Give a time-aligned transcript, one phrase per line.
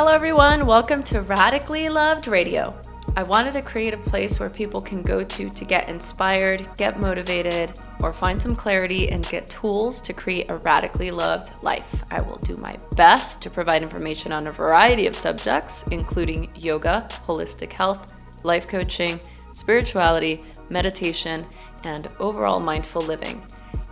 [0.00, 0.64] Hello, everyone.
[0.64, 2.74] Welcome to Radically Loved Radio.
[3.16, 6.98] I wanted to create a place where people can go to to get inspired, get
[6.98, 12.02] motivated, or find some clarity and get tools to create a radically loved life.
[12.10, 17.06] I will do my best to provide information on a variety of subjects, including yoga,
[17.26, 19.20] holistic health, life coaching,
[19.52, 21.46] spirituality, meditation,
[21.84, 23.44] and overall mindful living.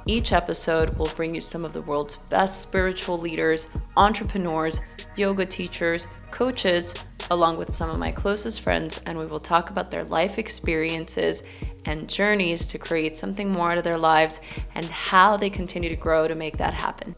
[0.08, 4.80] Each episode will bring you some of the world's best spiritual leaders, entrepreneurs,
[5.16, 6.94] yoga teachers, coaches,
[7.30, 11.42] along with some of my closest friends, and we will talk about their life experiences
[11.84, 14.40] and journeys to create something more out of their lives
[14.74, 17.14] and how they continue to grow to make that happen.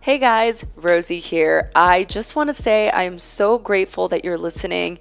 [0.00, 1.70] Hey guys, Rosie here.
[1.74, 4.98] I just want to say I am so grateful that you're listening.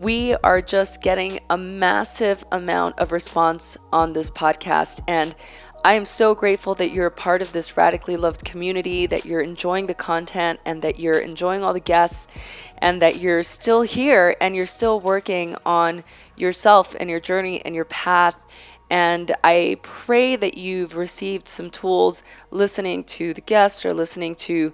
[0.00, 5.34] We are just getting a massive amount of response on this podcast, and
[5.84, 9.40] I am so grateful that you're a part of this radically loved community, that you're
[9.40, 12.28] enjoying the content, and that you're enjoying all the guests,
[12.78, 16.04] and that you're still here and you're still working on
[16.36, 18.40] yourself and your journey and your path.
[18.90, 22.22] And I pray that you've received some tools
[22.52, 24.72] listening to the guests or listening to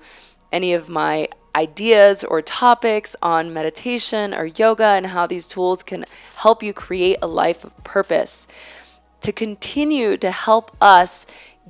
[0.53, 6.05] any of my ideas or topics on meditation or yoga and how these tools can
[6.37, 8.47] help you create a life of purpose
[9.21, 11.27] to continue to help us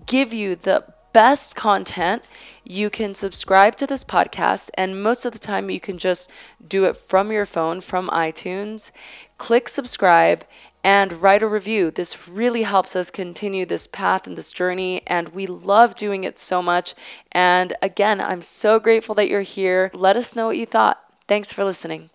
[0.07, 2.23] give you the best content,
[2.65, 4.71] you can subscribe to this podcast.
[4.75, 6.31] And most of the time, you can just
[6.67, 8.93] do it from your phone, from iTunes.
[9.39, 10.45] Click subscribe
[10.85, 11.91] and write a review.
[11.91, 15.03] This really helps us continue this path and this journey.
[15.07, 16.95] And we love doing it so much.
[17.33, 19.91] And again, I'm so grateful that you're here.
[19.93, 20.99] Let us know what you thought.
[21.27, 22.11] Thanks for listening.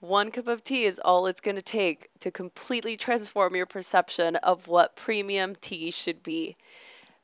[0.00, 4.36] One cup of tea is all it's going to take to completely transform your perception
[4.36, 6.56] of what premium tea should be.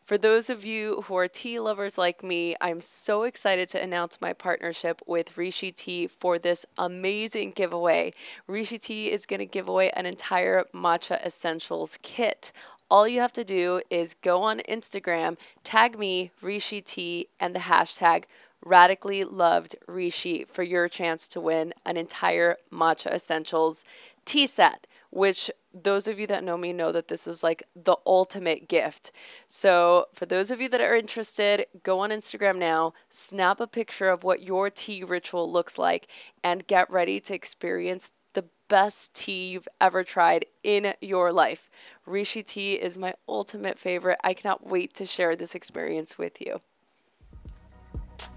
[0.04, 4.20] For those of you who are tea lovers like me, I'm so excited to announce
[4.20, 8.12] my partnership with Rishi Tea for this amazing giveaway.
[8.46, 12.52] Rishi Tea is going to give away an entire Matcha Essentials kit.
[12.90, 17.60] All you have to do is go on Instagram, tag me, Rishi Tea, and the
[17.60, 18.24] hashtag
[18.64, 23.84] radically loved Rishi for your chance to win an entire Matcha Essentials
[24.24, 27.96] tea set, which those of you that know me know that this is like the
[28.06, 29.12] ultimate gift.
[29.46, 34.08] So, for those of you that are interested, go on Instagram now, snap a picture
[34.08, 36.08] of what your tea ritual looks like,
[36.42, 41.70] and get ready to experience the best tea you've ever tried in your life.
[42.04, 44.18] Rishi tea is my ultimate favorite.
[44.24, 46.60] I cannot wait to share this experience with you.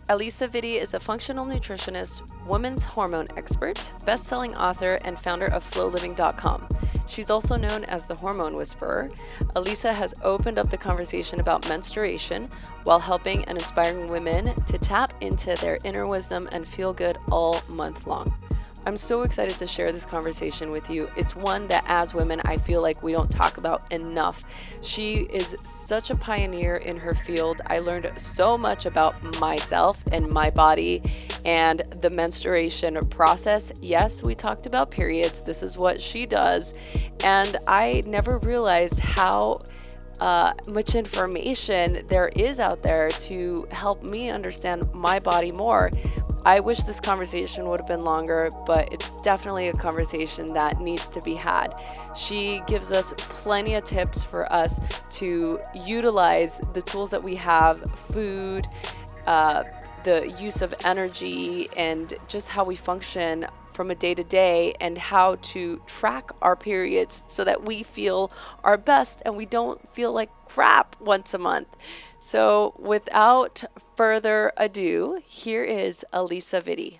[0.09, 5.64] Alisa Vitti is a functional nutritionist, women's hormone expert, best selling author, and founder of
[5.64, 6.68] FloLiving.com.
[7.08, 9.12] She's also known as the Hormone Whisperer.
[9.56, 12.50] Alisa has opened up the conversation about menstruation
[12.86, 17.62] while helping and inspiring women to tap into their inner wisdom and feel good all
[17.76, 18.34] month long.
[18.89, 21.11] I'm so excited to share this conversation with you.
[21.16, 24.45] It's one that, as women, I feel like we don't talk about enough.
[24.81, 27.61] She is such a pioneer in her field.
[27.67, 31.03] I learned so much about myself and my body
[31.45, 33.72] and the menstruation process.
[33.79, 35.44] Yes, we talked about periods.
[35.44, 36.73] This is what she does.
[37.23, 39.61] And I never realized how.
[40.22, 45.89] Uh, much information there is out there to help me understand my body more.
[46.45, 51.09] I wish this conversation would have been longer, but it's definitely a conversation that needs
[51.09, 51.75] to be had.
[52.16, 54.79] She gives us plenty of tips for us
[55.11, 58.67] to utilize the tools that we have food,
[59.28, 59.63] uh,
[60.05, 64.97] the use of energy, and just how we function from a day to day and
[64.97, 68.31] how to track our periods so that we feel
[68.63, 71.78] our best and we don't feel like crap once a month.
[72.22, 73.63] So, without
[73.96, 77.00] further ado, here is Alisa Vitti.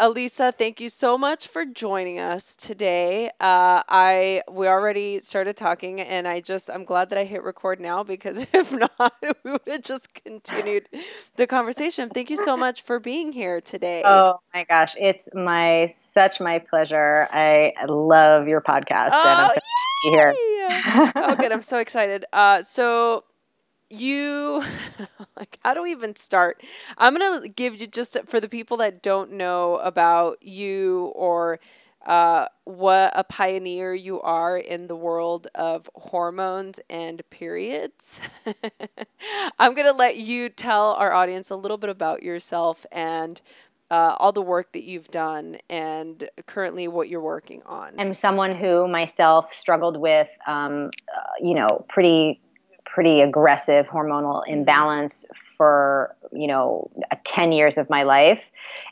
[0.00, 3.28] Alisa, thank you so much for joining us today.
[3.38, 7.80] Uh, I we already started talking, and I just I'm glad that I hit record
[7.80, 9.12] now because if not,
[9.44, 10.88] we would have just continued
[11.36, 12.08] the conversation.
[12.08, 14.02] Thank you so much for being here today.
[14.06, 17.28] Oh my gosh, it's my such my pleasure.
[17.30, 19.60] I love your podcast, oh, and
[20.06, 20.34] I'm here.
[21.14, 21.52] oh, good!
[21.52, 22.24] I'm so excited.
[22.32, 23.24] Uh, so
[23.90, 24.64] you
[25.36, 26.62] like how do we even start
[26.98, 31.58] i'm gonna give you just for the people that don't know about you or
[32.06, 38.22] uh, what a pioneer you are in the world of hormones and periods
[39.58, 43.42] i'm gonna let you tell our audience a little bit about yourself and
[43.90, 47.92] uh, all the work that you've done and currently what you're working on.
[47.98, 52.40] I'm someone who myself struggled with, um, uh, you know, pretty
[52.92, 54.52] pretty aggressive hormonal mm-hmm.
[54.52, 55.24] imbalance
[55.56, 56.90] for, you know,
[57.24, 58.40] 10 years of my life.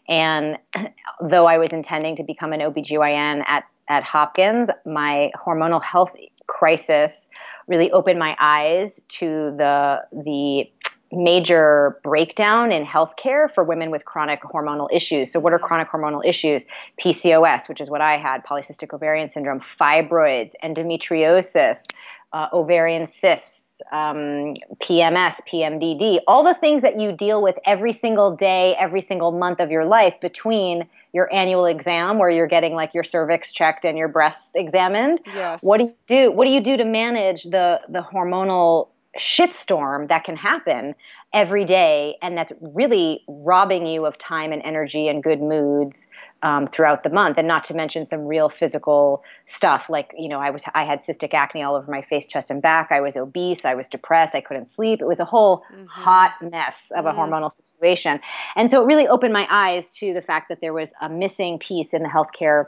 [0.09, 0.59] And
[1.21, 6.11] though I was intending to become an OBGYN at, at Hopkins, my hormonal health
[6.47, 7.29] crisis
[7.67, 10.71] really opened my eyes to the the
[11.11, 15.33] major breakdown in healthcare for women with chronic hormonal issues.
[15.33, 16.65] So, what are chronic hormonal issues?
[17.03, 21.87] PCOS, which is what I had, polycystic ovarian syndrome, fibroids, endometriosis,
[22.33, 28.37] uh, ovarian cysts, um, PMS, PMDD, all the things that you deal with every single
[28.37, 32.95] day, every single month of your life between your annual exam where you're getting like
[32.95, 35.21] your cervix checked and your breasts examined.
[35.27, 35.63] Yes.
[35.63, 36.33] What do you do?
[36.33, 38.89] What do you do to manage the the hormonal
[39.19, 40.95] shitstorm that can happen
[41.33, 46.07] every day and that's really robbing you of time and energy and good moods
[46.43, 50.39] um, throughout the month and not to mention some real physical stuff like you know
[50.39, 52.89] i was i had cystic acne all over my face chest and back.
[52.91, 53.65] I was obese.
[53.65, 54.35] I was depressed.
[54.35, 55.01] I couldn't sleep.
[55.01, 55.87] It was a whole mm-hmm.
[55.87, 57.19] hot mess of a mm-hmm.
[57.19, 58.21] hormonal situation.
[58.57, 61.59] And so it really opened my eyes to the fact that there was a missing
[61.59, 62.67] piece in the healthcare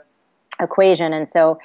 [0.59, 1.13] equation.
[1.13, 1.59] And so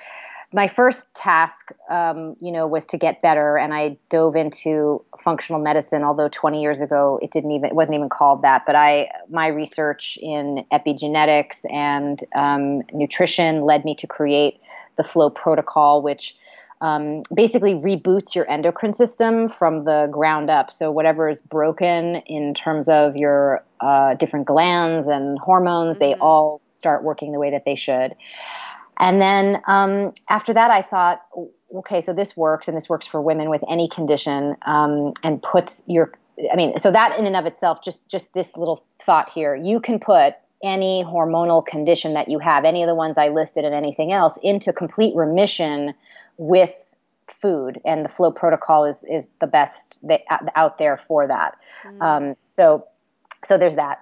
[0.57, 5.61] my first task, um, you know, was to get better, and I dove into functional
[5.61, 6.03] medicine.
[6.03, 8.65] Although 20 years ago, it didn't even it wasn't even called that.
[8.65, 14.59] But I my research in epigenetics and um, nutrition led me to create
[14.97, 16.35] the FLO Protocol, which
[16.81, 20.73] um, basically reboots your endocrine system from the ground up.
[20.73, 26.13] So whatever is broken in terms of your uh, different glands and hormones, mm-hmm.
[26.13, 28.15] they all start working the way that they should.
[28.99, 31.23] And then um, after that, I thought,
[31.75, 35.83] okay, so this works, and this works for women with any condition, um, and puts
[35.87, 36.13] your,
[36.51, 39.81] I mean, so that in and of itself, just just this little thought here, you
[39.81, 43.75] can put any hormonal condition that you have, any of the ones I listed, and
[43.75, 45.95] anything else, into complete remission
[46.39, 46.73] with
[47.41, 50.23] food, and the FLO Protocol is is the best that,
[50.55, 51.57] out there for that.
[51.85, 52.03] Mm.
[52.03, 52.87] Um, so,
[53.45, 53.99] so there's that.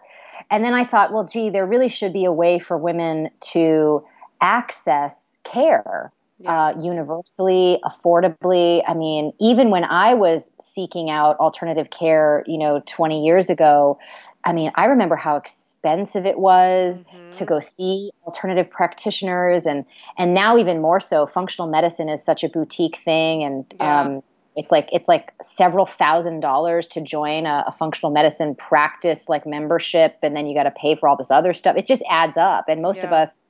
[0.50, 4.04] And then I thought, well, gee, there really should be a way for women to
[4.40, 6.68] access care yeah.
[6.68, 8.82] uh, universally, affordably.
[8.86, 13.98] I mean, even when I was seeking out alternative care, you know, 20 years ago,
[14.44, 17.30] I mean, I remember how expensive it was mm-hmm.
[17.30, 19.84] to go see alternative practitioners, and
[20.18, 21.26] and now even more so.
[21.26, 24.02] Functional medicine is such a boutique thing, and yeah.
[24.02, 24.22] um,
[24.54, 29.46] it's like it's like several thousand dollars to join a, a functional medicine practice like
[29.46, 31.76] membership, and then you got to pay for all this other stuff.
[31.76, 33.06] It just adds up, and most yeah.
[33.06, 33.40] of us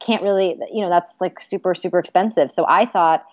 [0.00, 2.50] can't really, you know, that's like super, super expensive.
[2.52, 3.24] So I thought,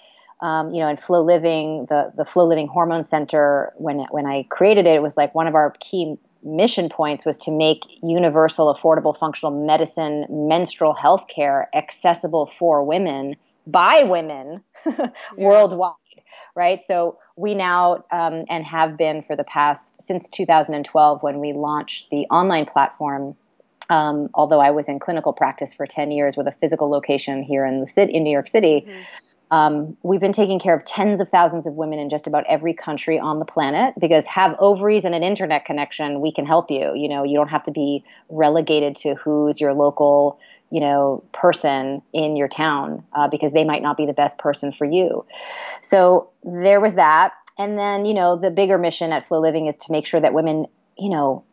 [0.41, 4.43] um, you know, in FLO Living, the the FLO Living Hormone Center, when when I
[4.43, 8.73] created it, it was like one of our key mission points was to make universal,
[8.73, 13.35] affordable, functional medicine, menstrual health care accessible for women
[13.67, 15.09] by women yeah.
[15.37, 15.95] worldwide.
[16.55, 16.81] Right.
[16.81, 22.09] So we now um, and have been for the past since 2012 when we launched
[22.09, 23.35] the online platform
[23.91, 27.65] um, although I was in clinical practice for 10 years with a physical location here
[27.65, 29.01] in the city, in New York City, mm-hmm.
[29.55, 32.73] um, we've been taking care of tens of thousands of women in just about every
[32.73, 36.93] country on the planet because have ovaries and an internet connection, we can help you.
[36.95, 40.39] You know, you don't have to be relegated to who's your local,
[40.69, 44.71] you know, person in your town uh, because they might not be the best person
[44.71, 45.25] for you.
[45.81, 47.33] So there was that.
[47.59, 50.33] And then, you know, the bigger mission at FLO Living is to make sure that
[50.33, 50.67] women,
[50.97, 51.43] you know,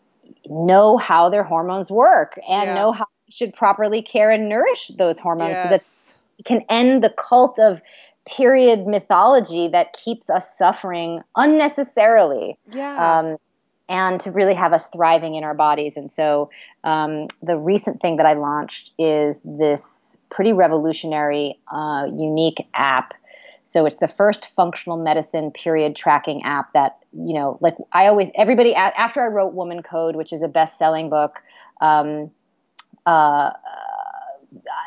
[0.47, 2.75] know how their hormones work and yeah.
[2.75, 5.63] know how you should properly care and nourish those hormones yes.
[5.63, 7.81] so that we can end the cult of
[8.27, 12.59] period mythology that keeps us suffering unnecessarily.
[12.71, 13.19] Yeah.
[13.21, 13.37] Um,
[13.89, 15.97] and to really have us thriving in our bodies.
[15.97, 16.51] And so
[16.85, 23.15] um, the recent thing that I launched is this pretty revolutionary, uh, unique app
[23.69, 28.31] so it's the first functional medicine period tracking app that, you know, like I always,
[28.35, 31.43] everybody, after I wrote WomanCode, which is a best selling book,
[31.83, 32.31] um,
[33.05, 33.51] uh,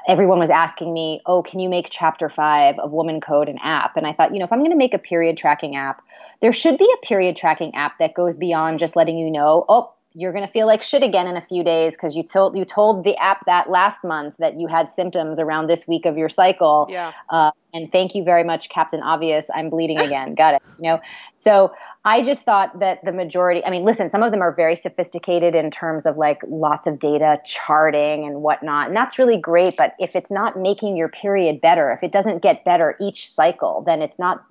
[0.08, 3.98] everyone was asking me, oh, can you make chapter five of WomanCode an app?
[3.98, 6.02] And I thought, you know, if I'm going to make a period tracking app,
[6.42, 9.94] there should be a period tracking app that goes beyond just letting you know, oh,
[10.14, 12.66] you're going to feel like shit again in a few days because you told you
[12.66, 16.28] told the app that last month that you had symptoms around this week of your
[16.28, 16.88] cycle.
[16.90, 17.14] Yeah.
[17.30, 19.50] Uh, and thank you very much, Captain Obvious.
[19.54, 20.36] I'm bleeding again.
[20.42, 20.62] Got it.
[20.78, 21.02] You know.
[21.40, 23.64] So I just thought that the majority.
[23.64, 27.00] I mean, listen, some of them are very sophisticated in terms of like lots of
[27.00, 29.78] data charting and whatnot, and that's really great.
[29.78, 33.82] But if it's not making your period better, if it doesn't get better each cycle,
[33.86, 34.44] then it's not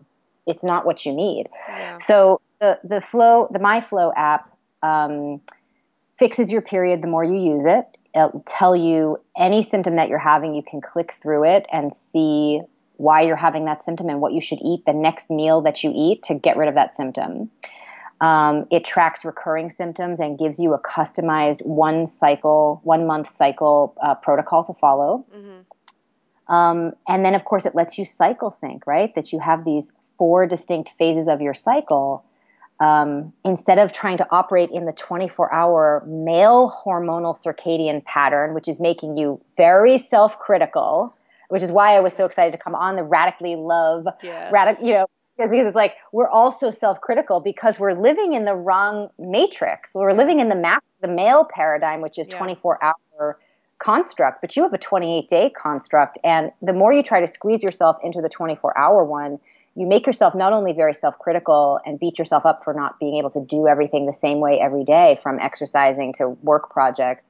[0.47, 1.49] it's not what you need.
[1.69, 1.99] Yeah.
[1.99, 4.50] So the the flow the my flow app
[4.83, 5.41] um,
[6.19, 7.87] fixes your period the more you use it.
[8.15, 10.55] It'll tell you any symptom that you're having.
[10.55, 12.61] You can click through it and see
[12.97, 15.93] why you're having that symptom and what you should eat the next meal that you
[15.95, 17.51] eat to get rid of that symptom.
[18.21, 23.97] Um, it tracks recurring symptoms and gives you a customized one cycle, one month cycle
[24.03, 25.25] uh, protocol to follow.
[25.35, 26.55] Mm-hmm.
[26.55, 29.15] Um, and then, of course, it lets you cycle sync, right?
[29.15, 32.25] That you have these four distinct phases of your cycle.
[32.81, 38.69] Um, instead of trying to operate in the 24 hour male hormonal circadian pattern, which
[38.69, 41.15] is making you very self critical,
[41.49, 44.51] which is why I was so excited to come on the radically love, yes.
[44.51, 45.07] radical, you know,
[45.49, 49.93] because it's like we're all so self-critical because we're living in the wrong matrix.
[49.95, 52.39] We're living in the mass, the male paradigm, which is yeah.
[52.39, 53.39] 24-hour
[53.79, 57.97] construct, but you have a 28-day construct, and the more you try to squeeze yourself
[58.05, 59.39] into the 24-hour one,
[59.77, 63.31] you make yourself not only very self-critical and beat yourself up for not being able
[63.31, 67.27] to do everything the same way every day, from exercising to work projects,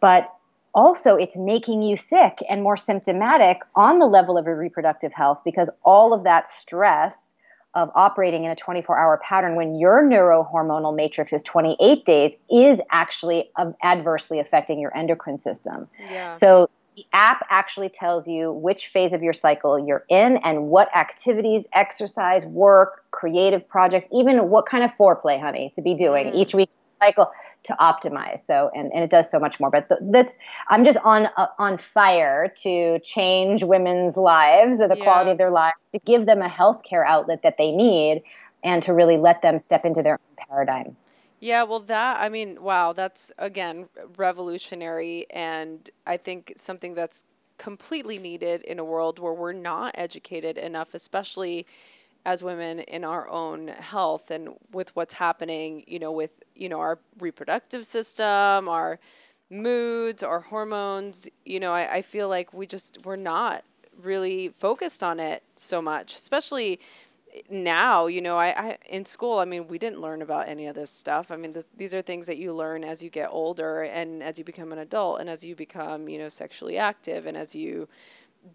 [0.00, 0.32] but
[0.74, 5.40] also it's making you sick and more symptomatic on the level of your reproductive health
[5.44, 7.34] because all of that stress
[7.74, 12.80] of operating in a 24 hour pattern when your neurohormonal matrix is 28 days is
[12.90, 15.86] actually um, adversely affecting your endocrine system.
[16.08, 16.32] Yeah.
[16.32, 16.68] So
[17.00, 21.64] the app actually tells you which phase of your cycle you're in and what activities,
[21.72, 26.34] exercise, work, creative projects, even what kind of foreplay, honey, to be doing mm.
[26.34, 26.68] each week
[27.00, 27.30] cycle
[27.62, 28.40] to optimize.
[28.40, 29.70] So, and, and it does so much more.
[29.70, 30.36] But that's
[30.68, 35.04] I'm just on uh, on fire to change women's lives, or the yeah.
[35.04, 38.22] quality of their lives, to give them a healthcare outlet that they need,
[38.62, 40.96] and to really let them step into their own paradigm.
[41.40, 45.26] Yeah, well, that, I mean, wow, that's again revolutionary.
[45.30, 47.24] And I think something that's
[47.56, 51.66] completely needed in a world where we're not educated enough, especially
[52.26, 56.78] as women in our own health and with what's happening, you know, with, you know,
[56.80, 58.98] our reproductive system, our
[59.50, 63.64] moods, our hormones, you know, I, I feel like we just, we're not
[64.02, 66.80] really focused on it so much, especially
[67.48, 70.74] now, you know, I, I in school, I mean, we didn't learn about any of
[70.74, 71.30] this stuff.
[71.30, 74.38] I mean, this, these are things that you learn as you get older and as
[74.38, 77.88] you become an adult and as you become, you know, sexually active and as you,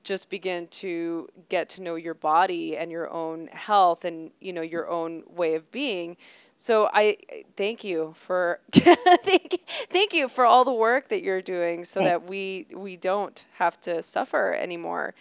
[0.03, 4.61] just begin to get to know your body and your own health and you know
[4.61, 6.17] your own way of being
[6.55, 7.15] so i
[7.55, 12.27] thank you for thank, thank you for all the work that you're doing so that
[12.27, 15.13] we we don't have to suffer anymore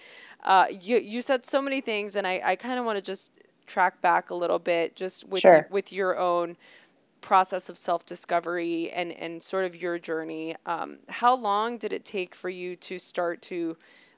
[0.44, 3.32] uh, you you said so many things and i, I kind of want to just
[3.66, 5.66] track back a little bit just with sure.
[5.70, 6.56] with your own
[7.20, 12.04] process of self discovery and and sort of your journey um, how long did it
[12.04, 13.76] take for you to start to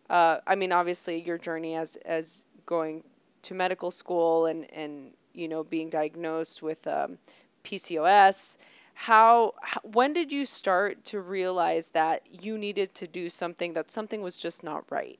[0.09, 3.05] uh, I mean, obviously, your journey as as going
[3.43, 7.19] to medical school and and you know being diagnosed with um,
[7.65, 8.59] PCOS.
[8.95, 13.91] How, how when did you start to realize that you needed to do something that
[13.91, 15.19] something was just not right?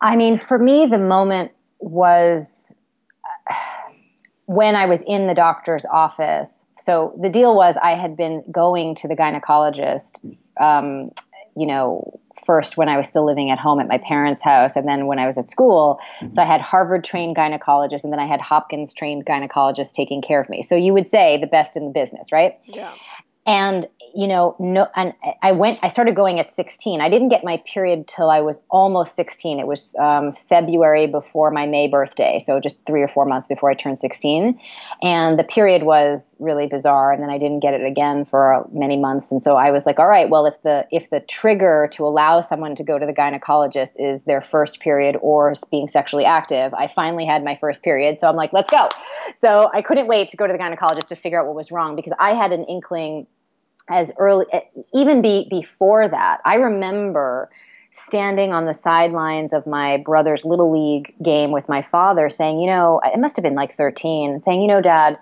[0.00, 2.74] I mean, for me, the moment was
[3.50, 3.54] uh,
[4.46, 6.64] when I was in the doctor's office.
[6.78, 10.20] So the deal was I had been going to the gynecologist,
[10.60, 11.10] um,
[11.56, 14.88] you know, first when I was still living at home at my parents' house, and
[14.88, 16.00] then when I was at school.
[16.20, 16.32] Mm-hmm.
[16.32, 20.40] So I had Harvard trained gynecologists, and then I had Hopkins trained gynecologists taking care
[20.40, 20.62] of me.
[20.62, 22.58] So you would say the best in the business, right?
[22.64, 22.94] Yeah
[23.48, 27.44] and you know no and i went i started going at 16 i didn't get
[27.44, 32.38] my period till i was almost 16 it was um, february before my may birthday
[32.38, 34.58] so just three or four months before i turned 16
[35.02, 38.96] and the period was really bizarre and then i didn't get it again for many
[38.96, 39.30] months.
[39.30, 42.42] And so i was like all right well if the if the trigger to allow
[42.42, 46.86] someone to go to the gynecologist is their first period or being sexually active i
[46.94, 48.18] finally had my first period.
[48.18, 48.88] So i'm like let's go.
[49.34, 51.96] So i couldn't wait to go to the gynecologist to figure out what was wrong
[51.96, 53.26] because i had an inkling
[53.90, 54.46] as early
[54.94, 57.50] even be, before that i remember
[57.92, 62.66] standing on the sidelines of my brother's little league game with my father saying you
[62.66, 65.18] know it must have been like 13 saying you know dad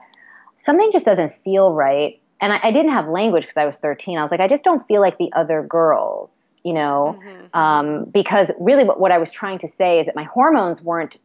[0.59, 2.21] something just doesn't feel right.
[2.41, 4.65] And i, I didn't have language because i was 13 i was like i just
[4.65, 7.17] don't feel like the other girls you know?
[7.25, 7.57] Mm-hmm.
[7.57, 11.17] um, because really what, what i was trying to say is that my hormones weren't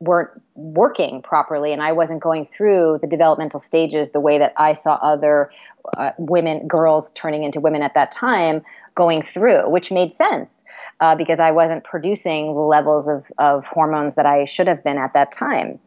[0.00, 4.72] weren't working properly and I wasn't going through the developmental stages the way that I
[4.72, 5.50] saw other
[5.96, 8.62] uh, women, girls turning into women at that time
[8.94, 10.62] going through, which made sense
[11.00, 14.98] uh, because I wasn't producing the levels of, of hormones that I should have been
[14.98, 15.78] at that time.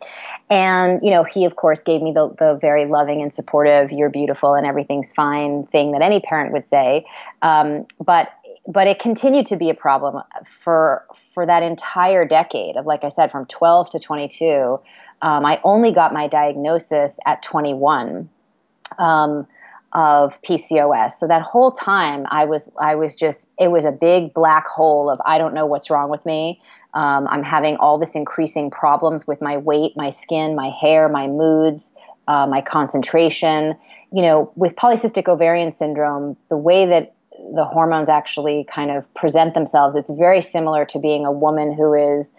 [0.50, 4.10] And, you know, he, of course, gave me the, the very loving and supportive, you're
[4.10, 7.06] beautiful and everything's fine thing that any parent would say.
[7.42, 8.34] Um, but
[8.68, 13.10] but it continued to be a problem for for that entire decade of like i
[13.10, 14.80] said from 12 to 22
[15.22, 18.30] um, i only got my diagnosis at 21
[18.98, 19.48] um,
[19.94, 21.14] of PCOS.
[21.14, 25.10] So that whole time I was I was just it was a big black hole
[25.10, 26.62] of I don't know what's wrong with me.
[26.94, 31.28] Um, I'm having all this increasing problems with my weight, my skin, my hair, my
[31.28, 31.92] moods,
[32.28, 33.76] uh, my concentration.
[34.14, 37.14] You know, with polycystic ovarian syndrome, the way that
[37.54, 41.94] the hormones actually kind of present themselves, it's very similar to being a woman who
[41.94, 42.34] is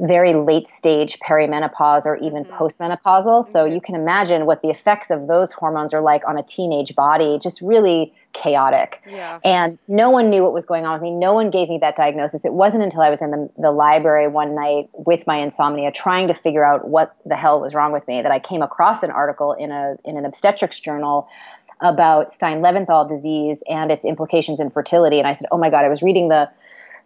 [0.00, 2.54] very late stage perimenopause or even mm-hmm.
[2.54, 3.44] postmenopausal.
[3.44, 6.94] So you can imagine what the effects of those hormones are like on a teenage
[6.94, 9.00] body, just really chaotic.
[9.08, 9.38] Yeah.
[9.42, 11.12] And no one knew what was going on with me.
[11.12, 12.44] No one gave me that diagnosis.
[12.44, 16.28] It wasn't until I was in the, the library one night with my insomnia trying
[16.28, 19.10] to figure out what the hell was wrong with me that I came across an
[19.10, 21.28] article in a in an obstetrics journal
[21.80, 25.18] about Stein-Leventhal disease and its implications in fertility.
[25.18, 26.50] And I said, "Oh my God!" I was reading the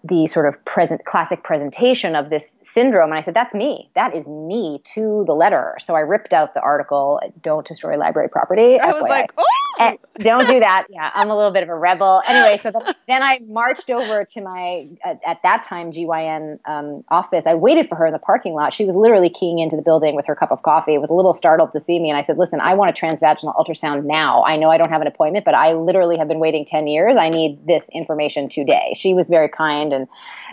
[0.02, 3.90] the sort of present classic presentation of this syndrome and i said that's me.
[3.94, 5.76] That is me to the letter.
[5.80, 9.96] So i ripped out the article don't destroy library property i was like oh!
[10.18, 10.86] Don't do that.
[10.90, 12.22] Yeah i'm a little bit of a rebel.
[12.30, 12.70] Anyway so
[13.08, 17.44] then i marched over to my at, at that time gyn um, office.
[17.46, 18.72] I waited for her in the parking lot.
[18.72, 20.96] She was literally keying into the building with her cup of coffee.
[20.98, 23.56] Was a little startled to see me and i said listen i want a transvaginal
[23.56, 24.44] ultrasound now.
[24.44, 27.16] I know i don't have an appointment but i literally have been waiting 10 years.
[27.18, 28.94] I need this information today.
[28.96, 30.08] She was very kind and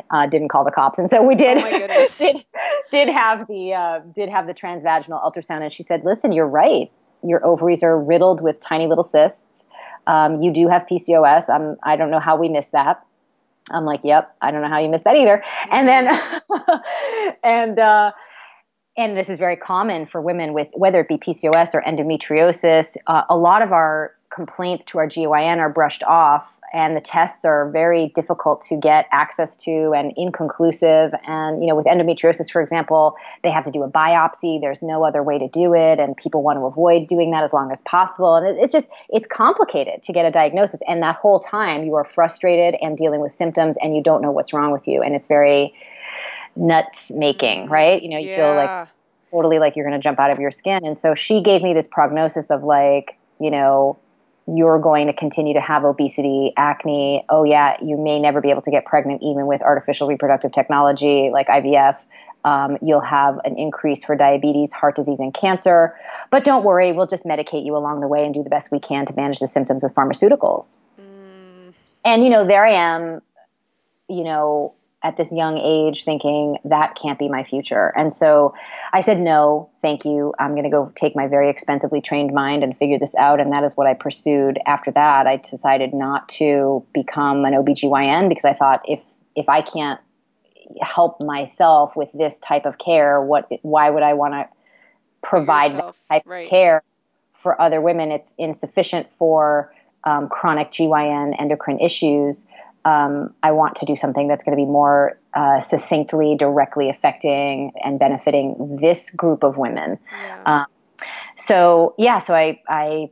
[0.10, 1.58] uh, didn't call the cops and so we did.
[1.58, 2.46] Oh did,
[2.92, 6.92] did have the uh, did have the transvaginal ultrasound, and she said, "Listen, you're right.
[7.24, 9.66] Your ovaries are riddled with tiny little cysts.
[10.06, 11.50] Um, you do have PCOS.
[11.50, 13.06] I'm, I don't know how we missed that."
[13.72, 16.20] I'm like, "Yep, I don't know how you missed that either." And then,
[17.44, 18.12] and uh,
[18.98, 22.98] and this is very common for women with whether it be PCOS or endometriosis.
[23.06, 27.46] Uh, a lot of our complaints to our GYN are brushed off and the tests
[27.46, 31.14] are very difficult to get access to and inconclusive.
[31.26, 34.60] And you know with endometriosis for example they have to do a biopsy.
[34.60, 37.54] There's no other way to do it and people want to avoid doing that as
[37.54, 38.36] long as possible.
[38.36, 40.82] And it's just it's complicated to get a diagnosis.
[40.88, 44.32] And that whole time you are frustrated and dealing with symptoms and you don't know
[44.32, 45.02] what's wrong with you.
[45.02, 45.74] And it's very
[46.56, 48.01] nuts making right?
[48.01, 48.36] You know you yeah.
[48.36, 48.90] feel like
[49.32, 50.86] totally like you're going to jump out of your skin.
[50.86, 53.98] And so she gave me this prognosis of like you know
[54.48, 57.25] you're going to continue to have obesity, acne.
[57.29, 61.29] Oh, yeah, you may never be able to get pregnant even with artificial reproductive technology
[61.31, 61.98] like IVF.
[62.46, 65.98] Um, you'll have an increase for diabetes, heart disease, and cancer.
[66.31, 68.79] But don't worry, we'll just medicate you along the way and do the best we
[68.79, 70.77] can to manage the symptoms with pharmaceuticals.
[70.98, 71.74] Mm.
[72.05, 73.22] And, you know, there I am,
[74.07, 77.94] you know, at this young age thinking that can't be my future.
[77.96, 78.55] And so
[78.92, 80.33] I said, no, thank you.
[80.40, 83.40] I'm going to go take my very expensively trained mind and figure this out.
[83.40, 84.60] And that is what I pursued.
[84.66, 89.00] After that, I decided not to become an OBGYN because I thought if,
[89.36, 90.00] if I can't
[90.81, 94.48] help myself with this type of care, what, why would I want to
[95.22, 96.46] provide that type right.
[96.46, 96.83] of care
[97.36, 98.12] for other women?
[98.12, 99.72] It's insufficient for
[100.03, 102.48] um, chronic GYN endocrine issues
[102.85, 107.74] um, I want to do something that's going to be more uh, succinctly, directly affecting
[107.83, 110.00] and benefiting this group of women.
[110.46, 110.66] Um,
[111.35, 113.11] so yeah, so I I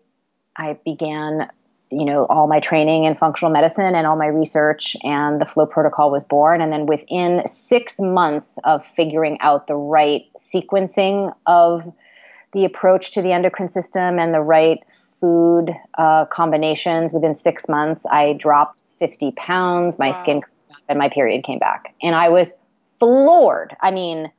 [0.56, 1.50] I began
[1.92, 5.66] you know all my training in functional medicine and all my research and the FLO
[5.66, 11.84] protocol was born and then within six months of figuring out the right sequencing of
[12.54, 14.84] the approach to the endocrine system and the right
[15.20, 20.00] food uh, combinations within six months i dropped 50 pounds.
[20.00, 20.12] My wow.
[20.14, 20.42] skin
[20.88, 21.94] and my period came back.
[22.02, 22.54] And I was
[23.00, 23.76] floored.
[23.82, 24.32] I mean,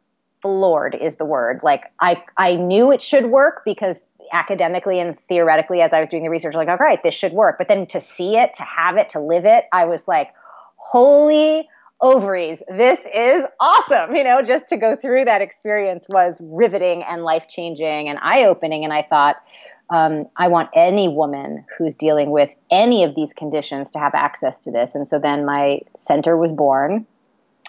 [0.43, 1.61] floored is the word.
[1.63, 4.01] Like I I knew it should work because
[4.33, 7.57] academically and theoretically as I was doing the research like all right, this should work.
[7.59, 10.33] But then to see it, to have it, to live it, I was like,
[10.77, 11.69] "Holy
[12.01, 12.59] ovaries.
[12.69, 18.09] This is awesome." You know, just to go through that experience was riveting and life-changing
[18.09, 19.37] and eye-opening and I thought
[19.91, 24.61] um, I want any woman who's dealing with any of these conditions to have access
[24.65, 24.95] to this.
[24.95, 27.07] And so then my center was born.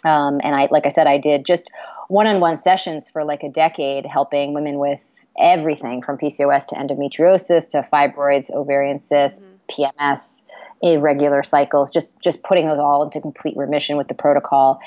[0.04, 1.70] Um, and I, like I said, I did just
[2.08, 5.04] one-on-one sessions for like a decade, helping women with
[5.40, 9.57] everything from PCOS to endometriosis to fibroids, ovarian cysts, mm-hmm.
[9.68, 10.44] PMS,
[10.82, 14.80] irregular cycles, just just putting those all into complete remission with the protocol.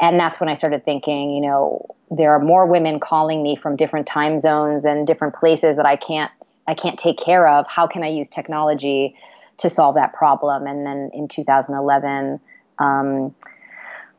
[0.00, 3.76] And that's when I started thinking, you know, there are more women calling me from
[3.76, 6.30] different time zones and different places that I can't
[6.66, 7.66] I can't take care of.
[7.68, 9.16] How can I use technology
[9.58, 10.66] to solve that problem?
[10.66, 12.40] And then in 2011.
[12.78, 13.34] Um,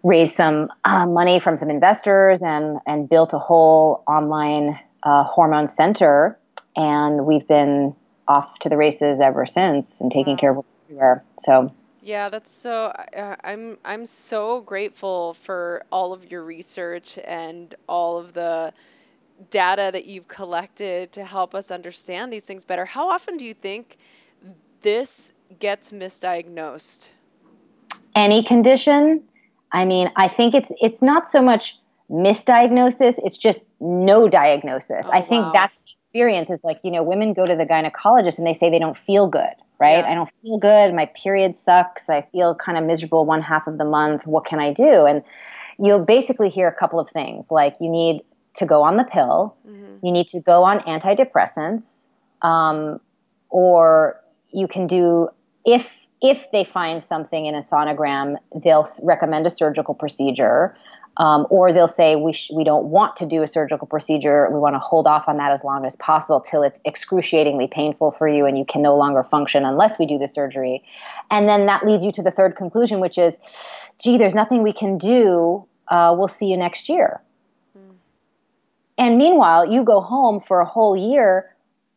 [0.04, 5.68] raised some uh, money from some investors and and built a whole online uh, hormone
[5.68, 6.38] center
[6.76, 7.96] and we've been
[8.30, 10.39] off to the races ever since and taking wow.
[10.39, 11.24] care of everywhere.
[11.39, 12.94] So yeah, that's so.
[13.15, 18.74] Uh, I'm I'm so grateful for all of your research and all of the
[19.50, 22.86] data that you've collected to help us understand these things better.
[22.86, 23.98] How often do you think
[24.82, 27.10] this gets misdiagnosed?
[28.15, 29.24] Any condition.
[29.72, 31.78] I mean, I think it's it's not so much
[32.10, 35.06] misdiagnosis, it's just no diagnosis.
[35.06, 35.52] Oh, I think wow.
[35.54, 35.78] that's
[36.10, 38.98] experience is like, you know, women go to the gynecologist and they say they don't
[38.98, 40.00] feel good, right?
[40.00, 40.10] Yeah.
[40.10, 43.78] I don't feel good, my period sucks, I feel kind of miserable one half of
[43.78, 44.26] the month.
[44.26, 45.06] What can I do?
[45.06, 45.24] And
[45.78, 48.24] you'll basically hear a couple of things like you need
[48.56, 50.04] to go on the pill, mm-hmm.
[50.04, 52.08] you need to go on antidepressants,
[52.41, 53.00] um,
[53.50, 54.19] or
[54.50, 55.30] you can do
[55.63, 60.76] if if they find something in a sonogram, they'll recommend a surgical procedure.
[61.20, 64.50] Um, or they'll say we sh- we don't want to do a surgical procedure.
[64.52, 68.12] We want to hold off on that as long as possible till it's excruciatingly painful
[68.12, 70.82] for you and you can no longer function unless we do the surgery.
[71.30, 73.36] And then that leads you to the third conclusion, which is,
[74.02, 75.66] gee, there's nothing we can do.
[75.90, 77.22] Uh, we'll see you next year.
[77.78, 77.96] Mm.
[78.98, 81.54] And meanwhile, you go home for a whole year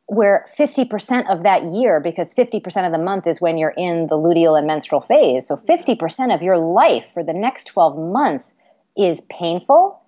[0.06, 4.16] where 50% of that year, because 50% of the month is when you're in the
[4.16, 8.51] luteal and menstrual phase, so 50% of your life for the next 12 months
[8.96, 10.00] is painful,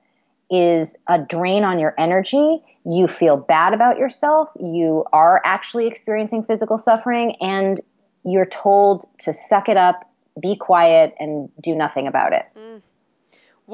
[0.50, 2.62] is a drain on your energy.
[2.84, 4.50] You feel bad about yourself.
[4.60, 7.80] You are actually experiencing physical suffering, and
[8.24, 10.08] you're told to suck it up,
[10.40, 12.46] be quiet, and do nothing about it.
[12.56, 12.82] Mm.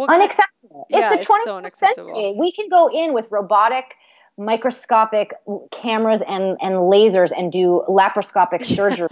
[0.08, 0.86] unacceptable.
[0.88, 2.34] Yeah, it's the 21st it's so century.
[2.38, 3.94] We can go in with robotic
[4.40, 5.34] microscopic
[5.70, 9.06] cameras and, and lasers and do laparoscopic surgery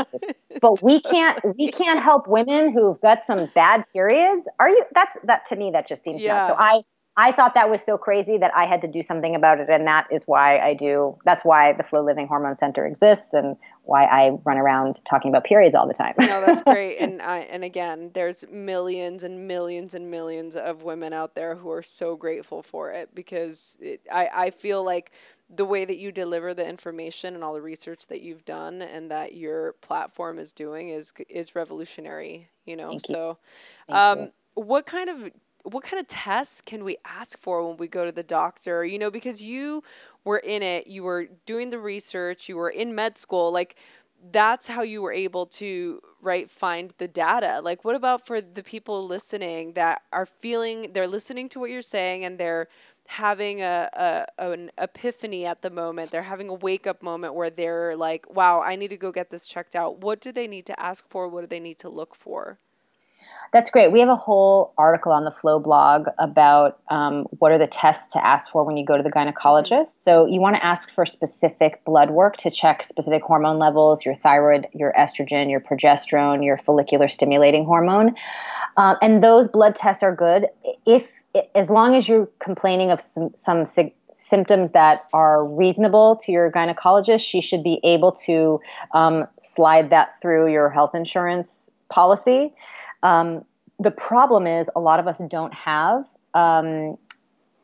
[0.60, 5.18] but we can't we can't help women who've got some bad periods are you that's
[5.24, 6.32] that to me that just seems yeah.
[6.32, 6.80] nuts so i
[7.20, 9.84] I thought that was so crazy that I had to do something about it, and
[9.88, 11.18] that is why I do.
[11.24, 13.56] That's why the FLO Living Hormone Center exists, and
[13.88, 16.14] why I run around talking about periods all the time.
[16.18, 21.12] no, that's great, and I and again, there's millions and millions and millions of women
[21.12, 25.12] out there who are so grateful for it because it, I I feel like
[25.50, 29.10] the way that you deliver the information and all the research that you've done and
[29.10, 32.50] that your platform is doing is is revolutionary.
[32.66, 33.38] You know, Thank so.
[33.88, 33.94] You.
[33.94, 35.30] Um, what kind of
[35.62, 38.84] what kind of tests can we ask for when we go to the doctor?
[38.84, 39.82] You know, because you
[40.28, 43.76] were in it, you were doing the research, you were in med school, like
[44.32, 47.60] that's how you were able to right find the data.
[47.62, 51.82] Like what about for the people listening that are feeling they're listening to what you're
[51.82, 52.68] saying and they're
[53.08, 57.48] having a, a an epiphany at the moment they're having a wake up moment where
[57.48, 60.00] they're like wow i need to go get this checked out.
[60.00, 61.26] What do they need to ask for?
[61.28, 62.58] What do they need to look for
[63.52, 63.92] that's great.
[63.92, 68.12] We have a whole article on the FLO blog about um, what are the tests
[68.12, 69.88] to ask for when you go to the gynecologist.
[69.88, 74.14] So you want to ask for specific blood work to check specific hormone levels, your
[74.16, 78.14] thyroid, your estrogen, your progesterone, your follicular stimulating hormone,
[78.76, 80.46] uh, and those blood tests are good
[80.86, 81.10] if
[81.54, 86.50] as long as you're complaining of some, some sig- symptoms that are reasonable to your
[86.50, 88.60] gynecologist, she should be able to
[88.92, 92.52] um, slide that through your health insurance policy.
[93.02, 93.44] Um,
[93.78, 96.98] the problem is a lot of us don't have um,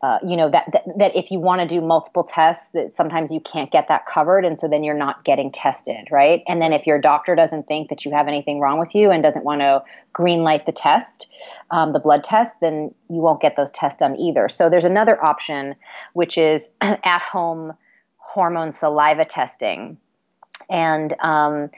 [0.03, 3.33] uh, you know that, that, that if you want to do multiple tests that sometimes
[3.33, 6.43] you can't get that covered and so then you're not getting tested right?
[6.47, 9.23] And then if your doctor doesn't think that you have anything wrong with you and
[9.23, 11.27] doesn't want to green light the test
[11.71, 14.49] um, the blood test then you won't get those tests done either.
[14.49, 15.75] So there's another option
[16.13, 17.73] which is at home
[18.35, 19.97] hormone saliva testing.
[20.69, 21.71] And um,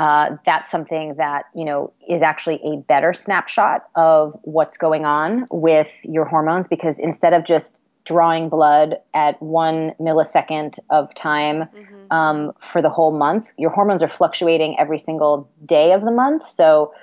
[0.00, 5.44] uh, that's something that you know is actually a better snapshot of what's going on
[5.50, 12.12] with your hormones because instead of just drawing blood at one millisecond of time mm-hmm.
[12.16, 16.48] um, for the whole month, your hormones are fluctuating every single day of the month.
[16.48, 16.94] So,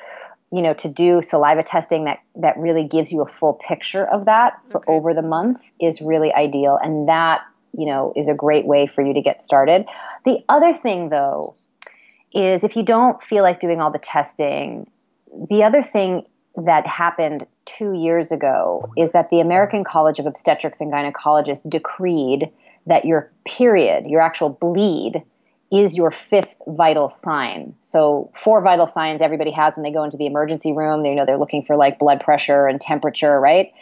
[0.51, 4.25] you know, to do saliva testing that that really gives you a full picture of
[4.25, 4.91] that for okay.
[4.91, 7.41] over the month is really ideal, and that
[7.77, 9.85] you know is a great way for you to get started.
[10.25, 11.55] The other thing, though,
[12.33, 14.89] is if you don't feel like doing all the testing,
[15.49, 20.81] the other thing that happened two years ago is that the American College of Obstetrics
[20.81, 22.49] and Gynecologists decreed
[22.87, 25.21] that your period, your actual bleed,
[25.71, 27.75] is your fifth vital sign.
[27.81, 31.03] So, four vital signs everybody has when they go into the emergency room.
[31.03, 33.73] They know they're looking for like blood pressure and temperature, right?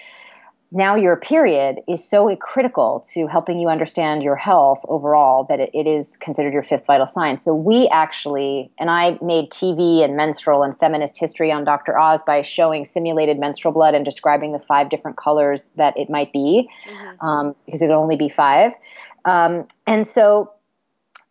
[0.75, 5.69] Now your period is so critical to helping you understand your health overall that it,
[5.73, 7.37] it is considered your fifth vital sign.
[7.37, 11.97] So we actually, and I made TV and menstrual and feminist history on Dr.
[11.97, 16.33] Oz by showing simulated menstrual blood and describing the five different colors that it might
[16.33, 17.25] be, mm-hmm.
[17.25, 18.73] um, because it would only be five.
[19.23, 20.51] Um, and so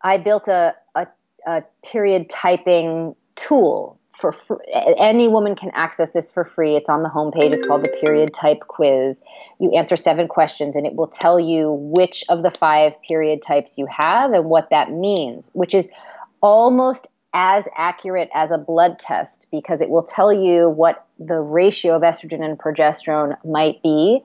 [0.01, 1.07] I built a, a,
[1.47, 4.59] a period typing tool for free.
[4.99, 6.77] Any woman can access this for free.
[6.77, 7.53] It's on the homepage.
[7.53, 9.17] It's called the Period Type Quiz.
[9.59, 13.77] You answer seven questions, and it will tell you which of the five period types
[13.77, 15.89] you have and what that means, which is
[16.41, 21.97] almost as accurate as a blood test because it will tell you what the ratio
[21.97, 24.23] of estrogen and progesterone might be.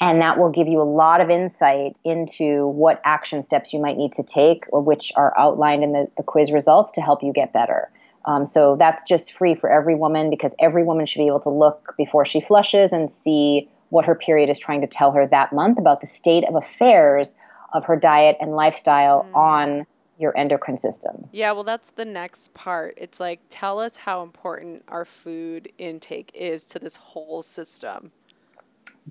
[0.00, 3.96] And that will give you a lot of insight into what action steps you might
[3.96, 7.32] need to take, or which are outlined in the, the quiz results to help you
[7.32, 7.90] get better.
[8.26, 11.50] Um, so that's just free for every woman because every woman should be able to
[11.50, 15.52] look before she flushes and see what her period is trying to tell her that
[15.52, 17.34] month about the state of affairs
[17.72, 19.36] of her diet and lifestyle mm.
[19.36, 19.86] on
[20.18, 21.28] your endocrine system.
[21.32, 22.94] Yeah, well, that's the next part.
[22.96, 28.12] It's like, tell us how important our food intake is to this whole system.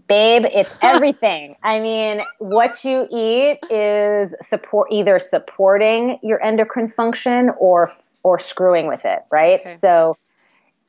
[0.08, 1.56] Babe, it's everything.
[1.64, 7.92] I mean, what you eat is support either supporting your endocrine function or
[8.26, 9.60] or screwing with it, right?
[9.60, 9.78] Okay.
[9.78, 10.18] So,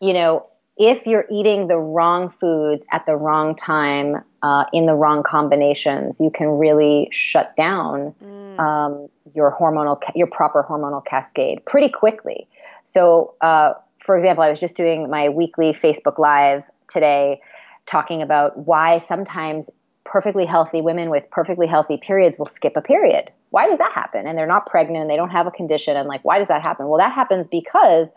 [0.00, 0.46] you know,
[0.78, 6.18] if you're eating the wrong foods at the wrong time uh, in the wrong combinations,
[6.18, 8.58] you can really shut down mm.
[8.58, 12.48] um, your hormonal, your proper hormonal cascade pretty quickly.
[12.84, 17.42] So, uh, for example, I was just doing my weekly Facebook Live today,
[17.84, 19.68] talking about why sometimes
[20.04, 24.26] perfectly healthy women with perfectly healthy periods will skip a period why does that happen?
[24.26, 25.96] And they're not pregnant and they don't have a condition.
[25.96, 26.88] And like, why does that happen?
[26.88, 28.10] Well, that happens because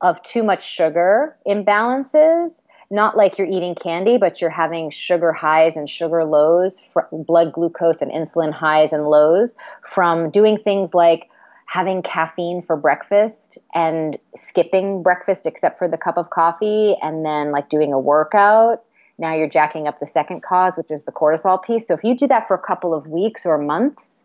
[0.00, 2.60] of too much sugar imbalances.
[2.92, 8.00] Not like you're eating candy, but you're having sugar highs and sugar lows, blood glucose
[8.00, 9.54] and insulin highs and lows
[9.88, 11.28] from doing things like
[11.70, 17.52] having caffeine for breakfast and skipping breakfast except for the cup of coffee and then
[17.52, 18.82] like doing a workout
[19.18, 22.16] now you're jacking up the second cause which is the cortisol piece so if you
[22.16, 24.24] do that for a couple of weeks or months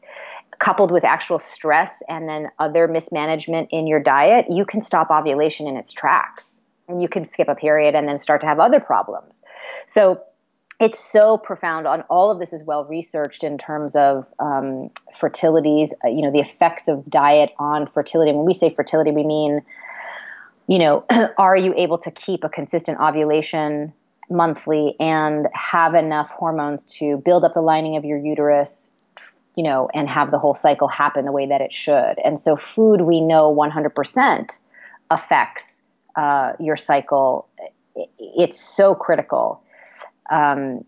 [0.66, 5.68] coupled with actual stress and then other mismanagement in your diet, you can stop ovulation
[5.68, 6.56] in its tracks
[6.88, 9.40] and you can skip a period and then start to have other problems.
[9.86, 10.24] So
[10.80, 15.94] it's so profound on all of this is well researched in terms of um, fertilities,
[16.04, 18.32] uh, you know, the effects of diet on fertility.
[18.32, 19.62] When we say fertility, we mean,
[20.66, 21.06] you know,
[21.38, 23.94] are you able to keep a consistent ovulation
[24.32, 28.90] monthly and have enough hormones to build up the lining of your uterus
[29.56, 32.16] you know, and have the whole cycle happen the way that it should.
[32.24, 34.58] And so, food we know 100%
[35.12, 35.82] affects
[36.16, 37.48] uh, your cycle.
[38.18, 39.62] It's so critical.
[40.30, 40.84] Um,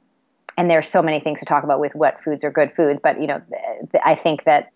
[0.58, 3.22] and there's so many things to talk about with what foods are good foods, but
[3.22, 3.42] you know,
[4.04, 4.72] I think that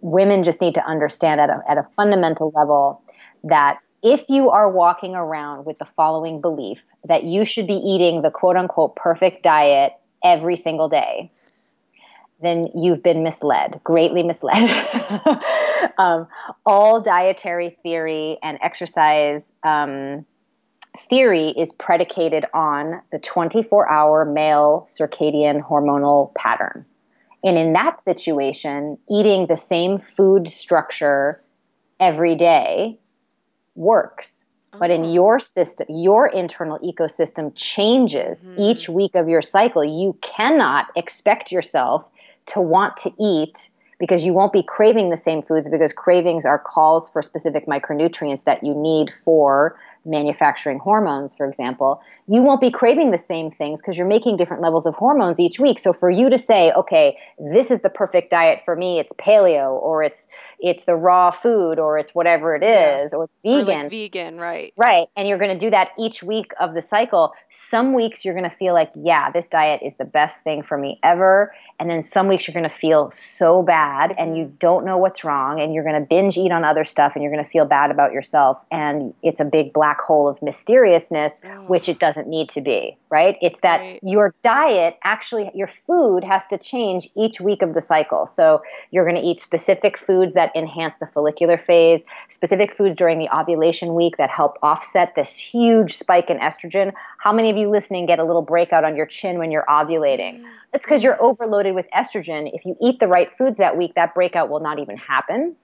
[0.00, 3.02] women just need to understand at a, at a fundamental level
[3.44, 8.20] that if you are walking around with the following belief that you should be eating
[8.20, 9.92] the quote unquote perfect diet
[10.22, 11.30] every single day,
[12.40, 14.70] then you've been misled, greatly misled.
[15.98, 16.26] um,
[16.66, 20.26] all dietary theory and exercise um,
[21.08, 26.84] theory is predicated on the 24 hour male circadian hormonal pattern.
[27.42, 31.42] And in that situation, eating the same food structure
[32.00, 32.98] every day
[33.74, 34.44] works.
[34.76, 35.12] But in oh.
[35.12, 38.60] your system, your internal ecosystem changes mm-hmm.
[38.60, 39.84] each week of your cycle.
[39.84, 42.04] You cannot expect yourself
[42.46, 46.58] to want to eat because you won't be craving the same foods because cravings are
[46.58, 52.70] calls for specific micronutrients that you need for manufacturing hormones, for example, you won't be
[52.70, 55.78] craving the same things because you're making different levels of hormones each week.
[55.78, 59.72] So for you to say, okay, this is the perfect diet for me, it's paleo
[59.72, 60.26] or it's
[60.60, 63.18] it's the raw food or it's whatever it is yeah.
[63.18, 63.80] or it's vegan.
[63.80, 64.72] Or like vegan, right.
[64.76, 65.08] Right.
[65.16, 67.32] And you're going to do that each week of the cycle.
[67.70, 70.78] Some weeks you're going to feel like, yeah, this diet is the best thing for
[70.78, 71.54] me ever.
[71.78, 74.56] And then some weeks you're going to feel so bad and you mm-hmm.
[74.58, 77.32] don't know what's wrong and you're going to binge eat on other stuff and you're
[77.32, 81.38] going to feel bad about yourself and it's a big black black hole of mysteriousness,
[81.44, 81.48] oh.
[81.66, 83.36] which it doesn't need to be, right?
[83.40, 84.00] It's that right.
[84.02, 88.26] your diet actually, your food has to change each week of the cycle.
[88.26, 93.18] So you're going to eat specific foods that enhance the follicular phase, specific foods during
[93.18, 96.92] the ovulation week that help offset this huge spike in estrogen.
[97.18, 100.40] How many of you listening get a little breakout on your chin when you're ovulating?
[100.40, 100.50] Mm.
[100.72, 102.50] It's because you're overloaded with estrogen.
[102.52, 105.54] If you eat the right foods that week, that breakout will not even happen.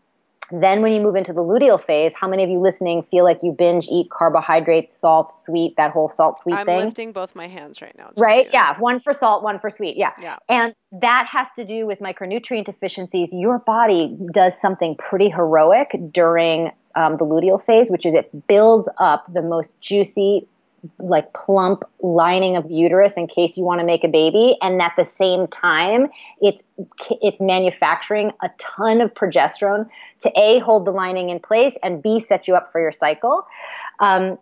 [0.52, 3.40] Then, when you move into the luteal phase, how many of you listening feel like
[3.42, 6.78] you binge eat carbohydrates, salt, sweet, that whole salt, sweet I'm thing?
[6.78, 8.10] I'm lifting both my hands right now.
[8.16, 8.46] Right?
[8.46, 8.78] So yeah.
[8.78, 9.96] One for salt, one for sweet.
[9.96, 10.12] Yeah.
[10.20, 10.38] Yeah.
[10.48, 13.30] And that has to do with micronutrient deficiencies.
[13.32, 18.88] Your body does something pretty heroic during um, the luteal phase, which is it builds
[18.98, 20.48] up the most juicy,
[20.98, 24.92] like plump lining of uterus in case you want to make a baby and at
[24.96, 26.08] the same time
[26.40, 26.62] it's
[27.20, 29.86] it's manufacturing a ton of progesterone
[30.20, 33.46] to a hold the lining in place and b set you up for your cycle.
[33.98, 34.38] Um,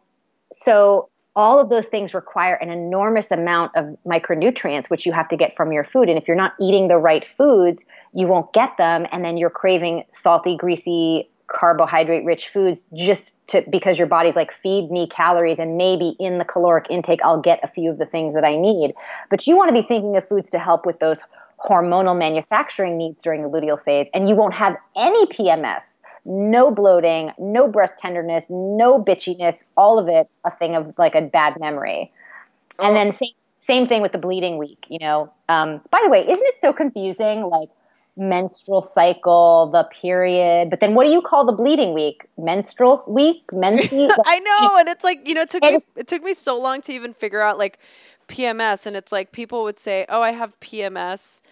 [0.65, 5.37] so all of those things require an enormous amount of micronutrients which you have to
[5.37, 8.77] get from your food and if you're not eating the right foods you won't get
[8.77, 14.37] them and then you're craving salty greasy carbohydrate rich foods just to because your body's
[14.37, 17.99] like feed me calories and maybe in the caloric intake I'll get a few of
[17.99, 18.95] the things that I need.
[19.31, 21.23] But you want to be thinking of foods to help with those
[21.59, 27.33] hormonal manufacturing needs during the luteal phase and you won't have any PMS, no bloating,
[27.39, 32.13] no breast tenderness, no bitchiness, all of it a thing of like a bad memory.
[32.79, 32.87] Oh.
[32.87, 35.31] And then same same thing with the bleeding week, you know.
[35.51, 37.43] Um, by the way, isn't it so confusing?
[37.43, 37.69] Like
[38.19, 42.27] menstrual cycle, the period, but then what do you call the bleeding week?
[42.37, 44.13] Menstrual week, menses.
[44.27, 46.83] I know, and it's like you know, it took me it took me so long
[46.83, 47.79] to even figure out like
[48.29, 51.43] PMS, and it's like people would say, "Oh, I have PMS."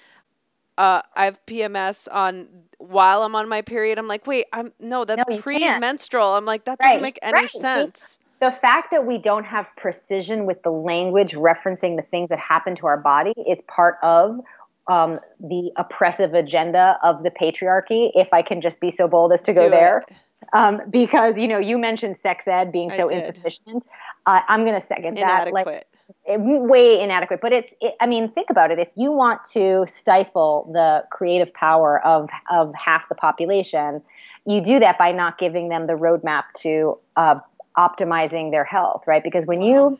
[0.79, 3.99] Uh, I have PMS on while I'm on my period.
[3.99, 6.35] I'm like, wait, I'm no, that's no, pre-menstrual.
[6.35, 7.49] I'm like, that doesn't make any right.
[7.49, 8.19] sense.
[8.41, 12.77] The fact that we don't have precision with the language referencing the things that happen
[12.77, 14.41] to our body is part of
[14.88, 19.42] um, the oppressive agenda of the patriarchy, if I can just be so bold as
[19.42, 20.05] to go Do there.
[20.53, 23.87] Um, because you know you mentioned sex ed being so insufficient.
[24.27, 25.64] Uh, I'm going to second inadequate.
[25.64, 25.66] that.
[25.66, 25.87] Like,
[26.25, 27.72] it, way inadequate, but it's.
[27.81, 28.79] It, I mean, think about it.
[28.79, 34.03] If you want to stifle the creative power of of half the population,
[34.44, 37.40] you do that by not giving them the roadmap to uh,
[37.77, 39.25] optimizing their health, right?
[39.25, 39.99] Because when you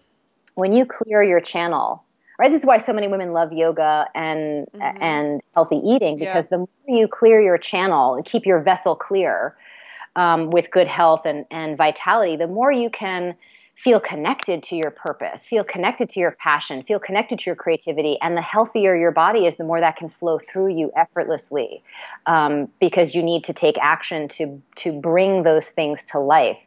[0.55, 2.05] when you clear your channel
[2.39, 5.03] right this is why so many women love yoga and mm-hmm.
[5.03, 6.51] and healthy eating because yeah.
[6.51, 9.57] the more you clear your channel and keep your vessel clear
[10.15, 13.35] um, with good health and and vitality the more you can
[13.75, 18.19] feel connected to your purpose feel connected to your passion feel connected to your creativity
[18.23, 21.83] and the healthier your body is the more that can flow through you effortlessly
[22.25, 26.59] um, because you need to take action to to bring those things to life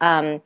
[0.00, 0.40] um,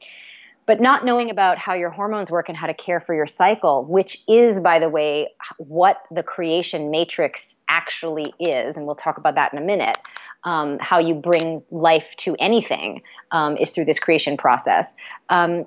[0.71, 3.85] but not knowing about how your hormones work and how to care for your cycle,
[3.87, 9.35] which is, by the way, what the creation matrix actually is, and we'll talk about
[9.35, 9.99] that in a minute.
[10.45, 13.03] Um, how you bring life to anything
[13.33, 14.95] um, is through this creation process.
[15.29, 15.67] Um,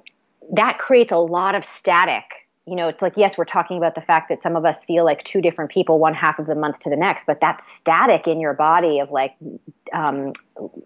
[0.53, 2.42] that creates a lot of static.
[2.65, 5.04] You know, it's like, yes, we're talking about the fact that some of us feel
[5.04, 8.28] like two different people one half of the month to the next, but that static
[8.28, 9.36] in your body of like
[9.91, 10.32] um,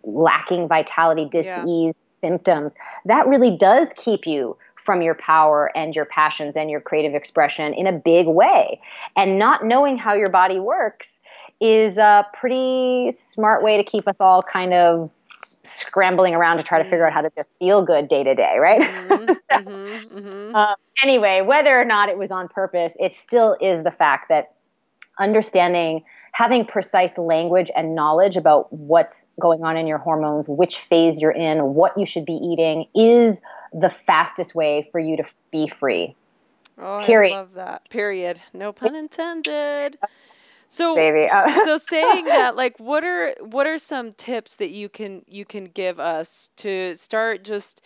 [0.04, 2.72] lacking vitality, dis-ease, symptoms,
[3.06, 7.74] that really does keep you from your power and your passions and your creative expression
[7.74, 8.80] in a big way.
[9.16, 11.10] And not knowing how your body works
[11.60, 15.12] is a pretty smart way to keep us all kind of
[15.67, 18.58] scrambling around to try to figure out how to just feel good day to day,
[18.60, 18.82] right?
[18.82, 20.56] Mm-hmm, so, mm-hmm, mm-hmm.
[20.56, 24.53] Um, anyway, whether or not it was on purpose, it still is the fact that
[25.19, 31.19] understanding having precise language and knowledge about what's going on in your hormones, which phase
[31.19, 33.41] you're in, what you should be eating is
[33.73, 36.15] the fastest way for you to be free.
[36.77, 37.34] Oh, Period.
[37.34, 37.89] I love that.
[37.89, 38.39] Period.
[38.53, 39.97] No pun intended.
[40.67, 41.30] So, Baby.
[41.30, 45.45] Uh, so saying that, like, what are what are some tips that you can you
[45.45, 47.82] can give us to start just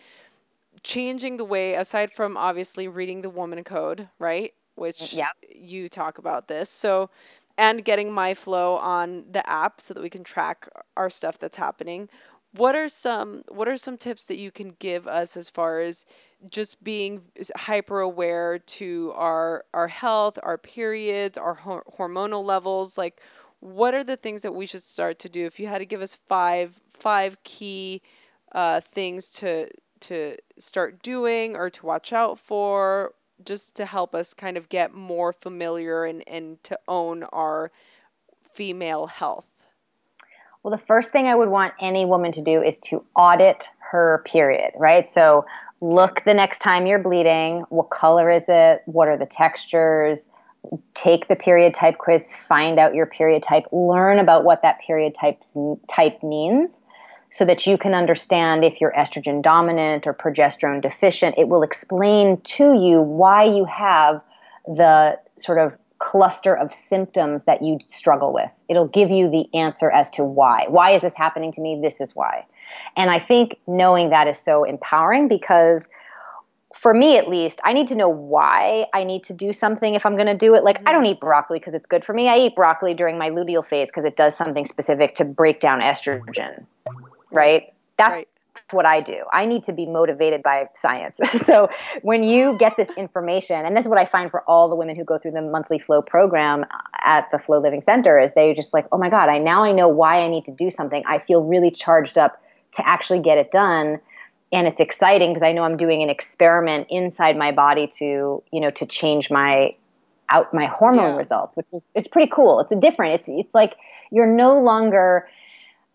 [0.82, 4.52] changing the way, aside from obviously reading the WomanCode, right?
[4.74, 5.28] Which yep.
[5.54, 6.70] you talk about this.
[6.70, 7.10] So
[7.58, 12.08] and getting MyFLO on the app so that we can track our stuff that's happening.
[12.54, 16.04] What are some what are some tips that you can give us as far as
[16.50, 17.22] just being
[17.56, 22.98] hyper aware to our our health, our periods, our ho- hormonal levels?
[22.98, 23.20] Like,
[23.60, 25.46] what are the things that we should start to do?
[25.46, 28.02] If you had to give us five five key
[28.52, 29.68] uh, things to
[30.00, 34.92] to start doing or to watch out for, just to help us kind of get
[34.92, 37.70] more familiar and, and to own our
[38.52, 39.51] female health?
[40.62, 44.22] Well, the first thing I would want any woman to do is to audit her
[44.26, 45.08] period, right?
[45.12, 45.44] So
[45.80, 47.64] look the next time you're bleeding.
[47.68, 48.82] What color is it?
[48.86, 50.28] What are the textures?
[50.94, 55.14] Take the period type quiz, find out your period type, learn about what that period
[55.14, 55.56] types,
[55.88, 56.80] type means
[57.30, 61.34] so that you can understand if you're estrogen dominant or progesterone deficient.
[61.36, 64.20] It will explain to you why you have
[64.66, 68.50] the sort of cluster of symptoms that you struggle with.
[68.68, 70.66] It'll give you the answer as to why.
[70.68, 71.80] Why is this happening to me?
[71.80, 72.44] This is why.
[72.96, 75.88] And I think knowing that is so empowering because
[76.74, 80.04] for me at least, I need to know why I need to do something if
[80.04, 80.64] I'm going to do it.
[80.64, 80.88] Like, mm-hmm.
[80.88, 81.12] I don't mm-hmm.
[81.12, 82.28] eat broccoli because it's good for me.
[82.28, 85.80] I eat broccoli during my luteal phase because it does something specific to break down
[85.80, 86.66] estrogen
[87.32, 87.72] right?
[87.98, 88.28] That's right.
[88.70, 89.24] What I do.
[89.32, 91.18] I need to be motivated by science.
[91.46, 91.68] so
[92.02, 94.96] when you get this information, and this is what I find for all the women
[94.96, 96.64] who go through the monthly flow program
[97.04, 99.72] at the FLO Living Center, is they just like, oh my God, I now I
[99.72, 101.02] know why I need to do something.
[101.06, 102.42] I feel really charged up
[102.72, 104.00] to actually get it done
[104.52, 108.60] and it's exciting because I know I'm doing an experiment inside my body to, you
[108.60, 109.74] know, to change my
[110.30, 111.16] out my hormone yeah.
[111.16, 112.60] results, which is it's pretty cool.
[112.60, 113.14] It's a different.
[113.14, 113.76] It's it's like
[114.10, 115.28] you're no longer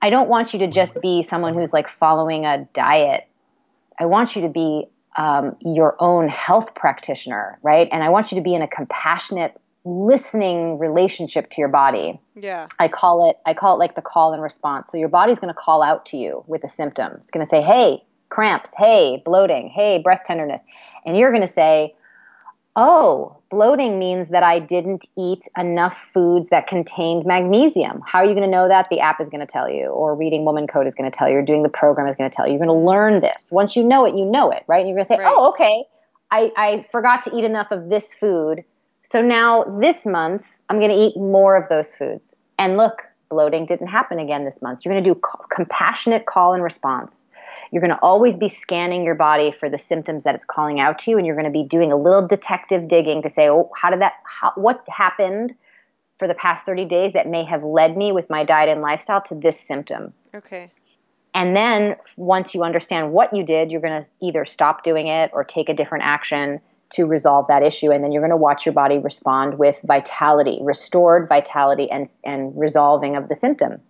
[0.02, 3.28] I don't want you to just be someone who's like following a diet.
[4.00, 4.88] I want you to be
[5.18, 7.90] um, your own health practitioner, right?
[7.92, 12.20] And I want you to be in a compassionate, listening relationship to your body.
[12.36, 12.68] Yeah.
[12.78, 14.92] I call it I call it like the call and response.
[14.92, 17.14] So your body's going to call out to you with a symptom.
[17.22, 20.62] It's going to say, "Hey, cramps, hey, bloating, hey, breast tenderness."
[21.06, 21.96] And you're going to say,
[22.78, 28.34] "Oh, bloating means that I didn't eat enough foods that contained magnesium." How are you
[28.34, 28.90] going to know that?
[28.90, 31.36] The app is going to tell you or reading WomanCode is going to tell you
[31.36, 32.54] or doing the program is going to tell you.
[32.54, 33.52] You're going to learn this.
[33.52, 34.80] Once you know it, you know it, right?
[34.80, 35.34] And you're going to say, right.
[35.36, 35.84] "Oh, okay.
[36.32, 38.64] I, I forgot to eat enough of this food
[39.10, 42.36] so now this month, I'm going to eat more of those foods.
[42.60, 44.82] And look, bloating didn't happen again this month.
[44.84, 47.16] You're going to do compassionate call and response.
[47.72, 51.00] You're going to always be scanning your body for the symptoms that it's calling out
[51.00, 53.70] to you, and you're going to be doing a little detective digging to say, oh,
[53.76, 55.56] how did that, how, what happened
[56.20, 59.22] for the past 30 days that may have led me with my diet and lifestyle
[59.22, 60.14] to this symptom?
[60.34, 60.72] Okay.
[61.34, 65.30] And then once you understand what you did, you're going to either stop doing it
[65.34, 66.60] or take a different action
[66.90, 70.60] to resolve that issue and then you're going to watch your body respond with vitality
[70.62, 73.82] restored vitality and and resolving of the symptom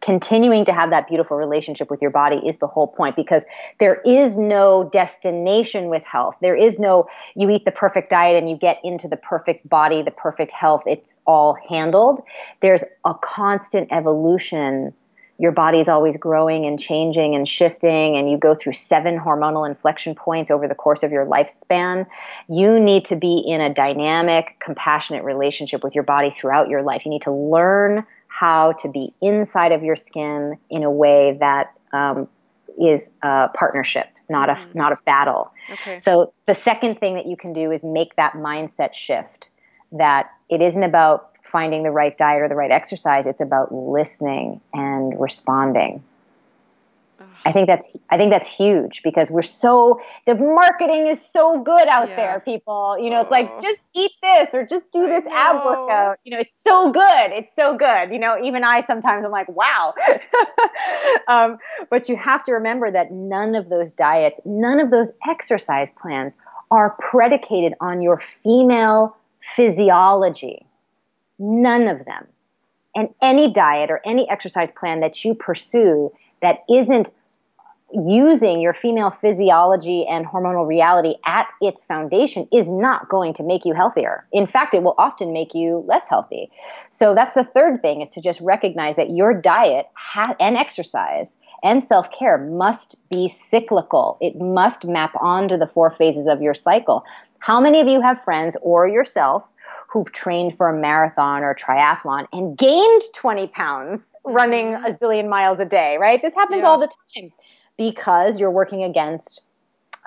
[0.00, 3.42] continuing to have that beautiful relationship with your body is the whole point because
[3.78, 6.36] there is no destination with health.
[6.40, 10.02] There is no you eat the perfect diet and you get into the perfect body
[10.02, 10.82] the perfect health.
[10.86, 12.22] It's all handled.
[12.60, 14.94] There's a constant evolution.
[15.40, 19.68] Your body is always growing and changing and shifting, and you go through seven hormonal
[19.68, 22.06] inflection points over the course of your lifespan,
[22.48, 27.02] you need to be in a dynamic, compassionate relationship with your body throughout your life.
[27.04, 28.04] You need to learn
[28.38, 32.28] how to be inside of your skin in a way that um,
[32.80, 34.70] is a partnership, not mm-hmm.
[34.70, 35.50] a not a battle.
[35.72, 35.98] Okay.
[35.98, 39.48] So the second thing that you can do is make that mindset shift
[39.92, 43.26] that it isn't about finding the right diet or the right exercise.
[43.26, 46.04] It's about listening and responding.
[47.44, 51.86] I think that's I think that's huge because we're so the marketing is so good
[51.88, 52.16] out yeah.
[52.16, 52.98] there, people.
[53.00, 56.18] You know, it's like just eat this or just do this ab workout.
[56.24, 57.30] You know, it's so good.
[57.32, 58.10] It's so good.
[58.10, 59.94] You know, even I sometimes I'm like, wow.
[61.28, 61.58] um,
[61.90, 66.34] but you have to remember that none of those diets, none of those exercise plans
[66.70, 69.16] are predicated on your female
[69.56, 70.66] physiology.
[71.38, 72.26] None of them.
[72.94, 76.12] And any diet or any exercise plan that you pursue
[76.42, 77.10] that isn't
[77.92, 83.64] using your female physiology and hormonal reality at its foundation is not going to make
[83.64, 84.26] you healthier.
[84.32, 86.50] In fact, it will often make you less healthy.
[86.90, 91.36] So that's the third thing is to just recognize that your diet ha- and exercise
[91.62, 94.18] and self-care must be cyclical.
[94.20, 97.04] It must map onto the four phases of your cycle.
[97.38, 99.44] How many of you have friends or yourself
[99.88, 105.28] who've trained for a marathon or a triathlon and gained 20 pounds running a zillion
[105.30, 106.20] miles a day, right?
[106.20, 106.66] This happens yeah.
[106.66, 107.32] all the time
[107.78, 109.40] because you're working against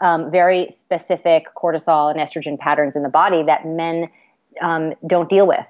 [0.01, 4.09] um, very specific cortisol and estrogen patterns in the body that men
[4.61, 5.65] um, don't deal with.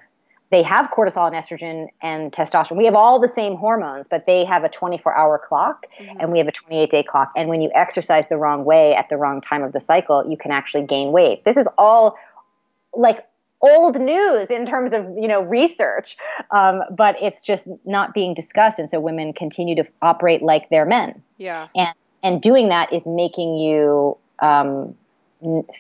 [0.50, 2.78] They have cortisol and estrogen and testosterone.
[2.78, 6.20] We have all the same hormones, but they have a 24 hour clock mm-hmm.
[6.20, 7.32] and we have a 28 day clock.
[7.38, 10.36] And when you exercise the wrong way at the wrong time of the cycle, you
[10.36, 11.46] can actually gain weight.
[11.46, 12.18] This is all
[12.94, 13.26] like
[13.62, 16.18] old news in terms of you know research,
[16.52, 20.86] um, but it's just not being discussed, and so women continue to operate like they're
[20.86, 21.22] men.
[21.38, 21.94] Yeah, and
[22.24, 24.96] and doing that is making you um,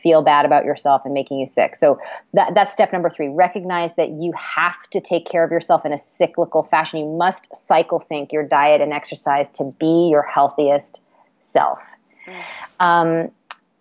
[0.01, 1.75] feel bad about yourself and making you sick.
[1.75, 1.99] So
[2.33, 3.27] that, that's step number three.
[3.27, 6.99] Recognize that you have to take care of yourself in a cyclical fashion.
[6.99, 11.01] You must cycle sync your diet and exercise to be your healthiest
[11.39, 11.79] self.
[12.79, 13.31] Um,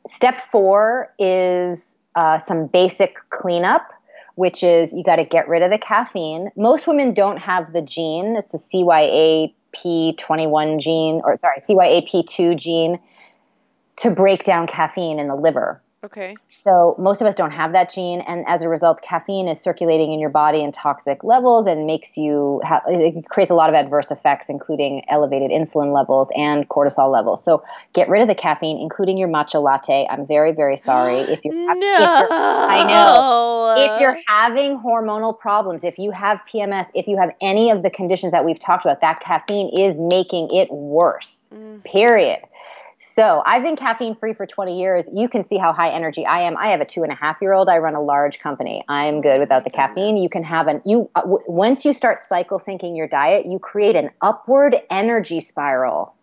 [0.07, 3.91] step four is uh, some basic cleanup,
[4.35, 6.51] which is you got to get rid of the caffeine.
[6.55, 8.37] Most women don't have the gene.
[8.37, 13.01] It's the CYAP21 gene, or sorry, CYAP2 gene
[13.97, 15.81] to break down caffeine in the liver.
[16.03, 16.35] Okay.
[16.49, 20.13] So most of us don't have that gene, and as a result, caffeine is circulating
[20.13, 23.75] in your body in toxic levels and makes you have it creates a lot of
[23.75, 27.45] adverse effects, including elevated insulin levels and cortisol levels.
[27.45, 30.07] So get rid of the caffeine, including your matcha latte.
[30.11, 31.75] I'm very very sorry if you're, no.
[31.75, 37.19] if you're I know if you're having hormonal problems, if you have PMS, if you
[37.19, 41.49] have any of the conditions that we've talked about, that caffeine is making it worse.
[41.53, 41.85] Mm.
[41.85, 42.41] Period.
[43.03, 45.09] So I've been caffeine free for 20 years.
[45.11, 46.55] You can see how high energy I am.
[46.59, 47.71] I have a two and a half year old.
[47.71, 48.85] I run a large company.
[48.89, 50.19] I'm good without the caffeine.
[50.19, 53.59] You can have an you uh, w- once you start cycle syncing your diet, you
[53.59, 56.15] create an upward energy spiral.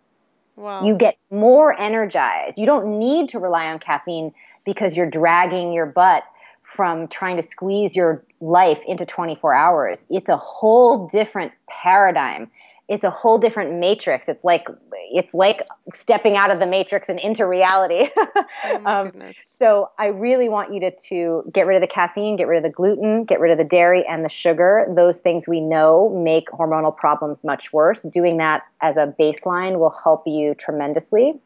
[0.56, 0.86] Wow.
[0.86, 2.60] You get more energized.
[2.60, 4.32] You don't need to rely on caffeine
[4.64, 6.26] because you're dragging your butt
[6.62, 10.06] from trying to squeeze your life into 24 hours.
[10.12, 12.52] It's a whole different paradigm
[12.90, 14.30] it's a whole different matrix.
[14.30, 14.68] It's like
[15.12, 15.62] it's like
[15.94, 18.10] stepping out of the matrix and into reality.
[18.64, 19.12] oh um.
[19.32, 22.64] So I really want you to to get rid of the caffeine, get rid of
[22.64, 24.86] the gluten, get rid of the dairy and the sugar.
[24.96, 28.04] Those things we know make hormonal problems much worse.
[28.04, 31.40] Doing that as a baseline will help you tremendously.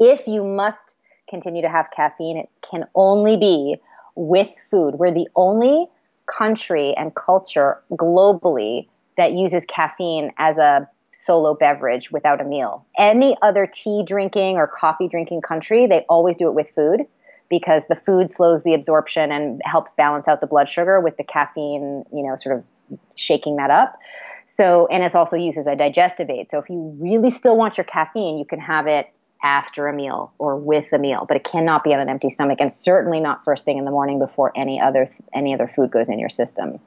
[0.00, 0.96] If you must
[1.28, 3.76] continue to have caffeine, it can only be
[4.16, 4.96] with food.
[4.96, 5.86] We're the only
[6.26, 12.84] country and culture globally that uses caffeine as a solo beverage without a meal.
[12.98, 17.06] Any other tea drinking or coffee drinking country, they always do it with food
[17.48, 21.24] because the food slows the absorption and helps balance out the blood sugar with the
[21.24, 23.98] caffeine, you know, sort of shaking that up.
[24.46, 26.50] So, and it's also used as a digestive aid.
[26.50, 29.10] So, if you really still want your caffeine, you can have it
[29.42, 32.58] after a meal or with a meal, but it cannot be on an empty stomach,
[32.60, 36.08] and certainly not first thing in the morning before any other any other food goes
[36.08, 36.78] in your system.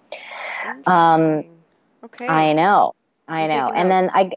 [0.86, 1.46] Um,
[2.06, 2.28] okay.
[2.28, 2.94] I know,
[3.28, 4.32] I I'm know, and then I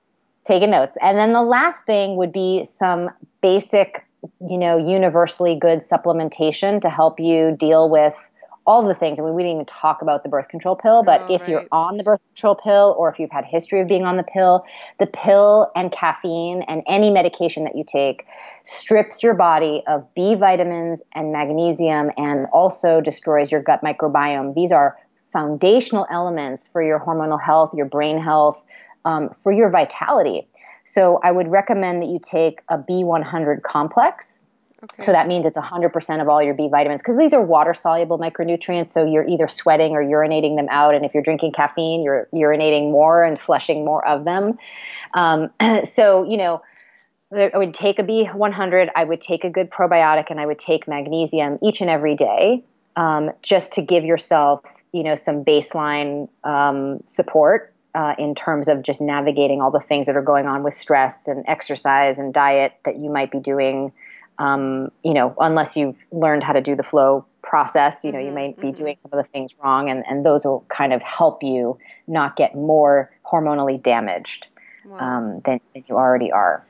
[0.46, 4.04] taking notes, and then the last thing would be some basic,
[4.48, 8.14] you know, universally good supplementation to help you deal with
[8.66, 9.18] all the things.
[9.18, 11.50] I mean, we didn't even talk about the birth control pill, but oh, if right.
[11.50, 14.22] you're on the birth control pill or if you've had history of being on the
[14.22, 14.64] pill,
[14.98, 18.26] the pill and caffeine and any medication that you take
[18.64, 24.54] strips your body of B vitamins and magnesium and also destroys your gut microbiome.
[24.54, 24.96] These are
[25.32, 28.60] foundational elements for your hormonal health, your brain health,
[29.04, 30.46] um, for your vitality.
[30.84, 34.40] So I would recommend that you take a B100 complex
[34.82, 35.02] Okay.
[35.02, 38.18] So that means it's 100% of all your B vitamins because these are water soluble
[38.18, 38.88] micronutrients.
[38.88, 40.94] So you're either sweating or urinating them out.
[40.94, 44.58] And if you're drinking caffeine, you're urinating more and flushing more of them.
[45.12, 45.50] Um,
[45.84, 46.62] so, you know,
[47.32, 50.88] I would take a B100, I would take a good probiotic, and I would take
[50.88, 52.64] magnesium each and every day
[52.96, 54.62] um, just to give yourself,
[54.92, 60.06] you know, some baseline um, support uh, in terms of just navigating all the things
[60.06, 63.92] that are going on with stress and exercise and diet that you might be doing
[64.40, 68.28] um, you know, unless you've learned how to do the flow process, you know, mm-hmm,
[68.28, 68.76] you might be mm-hmm.
[68.76, 72.36] doing some of the things wrong, and, and those will kind of help you not
[72.36, 74.46] get more hormonally damaged
[74.86, 74.98] wow.
[74.98, 76.64] um, than, than you already are.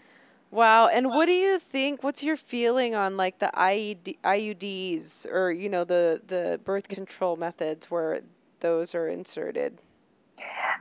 [0.51, 0.89] Wow.
[0.89, 2.03] And what do you think?
[2.03, 7.37] What's your feeling on like the IUD, IUDs or, you know, the, the birth control
[7.37, 8.23] methods where
[8.59, 9.79] those are inserted?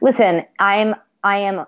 [0.02, 1.66] Listen, I'm, I am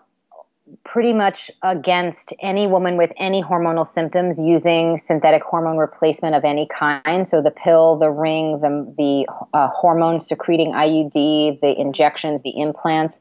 [0.84, 6.68] pretty much against any woman with any hormonal symptoms using synthetic hormone replacement of any
[6.68, 7.28] kind.
[7.28, 13.20] So the pill, the ring, the, the uh, hormone secreting IUD, the injections, the implants,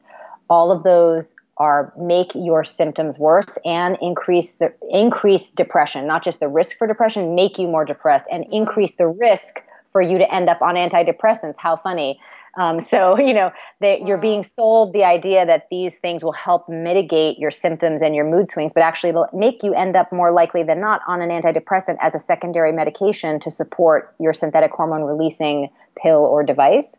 [0.49, 6.39] all of those are make your symptoms worse and increase the increase depression, not just
[6.39, 10.33] the risk for depression, make you more depressed and increase the risk for you to
[10.33, 11.55] end up on antidepressants.
[11.57, 12.19] How funny.
[12.57, 14.07] Um, so, you know, that wow.
[14.07, 18.29] you're being sold the idea that these things will help mitigate your symptoms and your
[18.29, 21.29] mood swings, but actually it'll make you end up more likely than not on an
[21.29, 25.69] antidepressant as a secondary medication to support your synthetic hormone releasing
[26.01, 26.97] pill or device.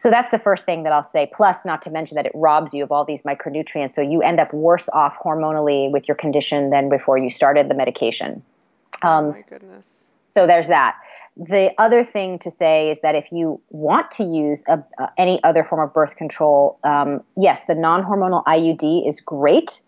[0.00, 1.30] So that's the first thing that I'll say.
[1.30, 3.90] Plus, not to mention that it robs you of all these micronutrients.
[3.90, 7.74] So you end up worse off hormonally with your condition than before you started the
[7.74, 8.42] medication.
[9.02, 10.10] Oh um, oh my goodness.
[10.22, 10.96] So there's that.
[11.36, 15.38] The other thing to say is that if you want to use a, uh, any
[15.44, 19.80] other form of birth control, um, yes, the non hormonal IUD is great.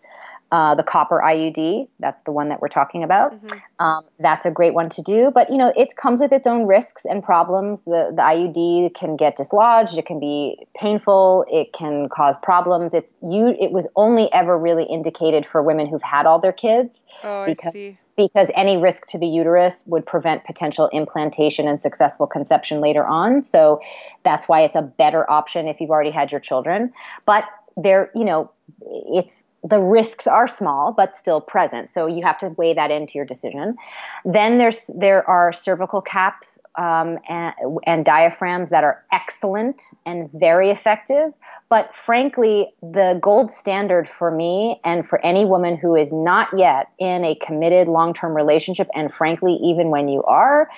[0.53, 3.33] Uh, the copper IUD, that's the one that we're talking about.
[3.33, 3.57] Mm-hmm.
[3.83, 6.67] Um, that's a great one to do, but you know it comes with its own
[6.67, 7.85] risks and problems.
[7.85, 9.97] The the IUD can get dislodged.
[9.97, 11.45] It can be painful.
[11.51, 12.93] It can cause problems.
[12.93, 13.55] It's you.
[13.59, 17.03] It was only ever really indicated for women who've had all their kids.
[17.23, 21.81] Oh, because, I see because any risk to the uterus would prevent potential implantation and
[21.81, 23.41] successful conception later on.
[23.41, 23.81] So
[24.21, 26.93] that's why it's a better option if you've already had your children.
[27.25, 27.45] But
[27.75, 28.51] there, you know,
[28.81, 31.89] it's the risks are small but still present.
[31.89, 33.77] So you have to weigh that into your decision.
[34.25, 37.53] Then there's there are cervical caps um, and,
[37.85, 41.33] and diaphragms that are excellent and very effective.
[41.69, 46.89] But frankly the gold standard for me and for any woman who is not yet
[46.99, 50.69] in a committed long-term relationship and frankly even when you are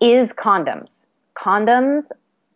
[0.00, 1.06] is condoms.
[1.34, 2.10] Condoms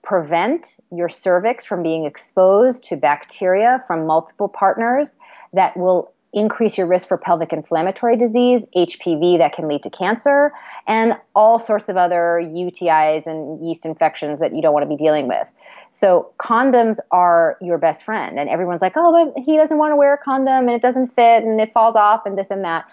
[0.09, 5.19] prevent your cervix from being exposed to bacteria from multiple partners
[5.53, 10.51] that will increase your risk for pelvic inflammatory disease, HPV that can lead to cancer,
[10.87, 14.97] and all sorts of other UTIs and yeast infections that you don't want to be
[14.97, 15.47] dealing with.
[15.93, 20.15] So condoms are your best friend, and everyone's like, "Oh, he doesn't want to wear
[20.15, 22.87] a condom, and it doesn't fit, and it falls off, and this and that."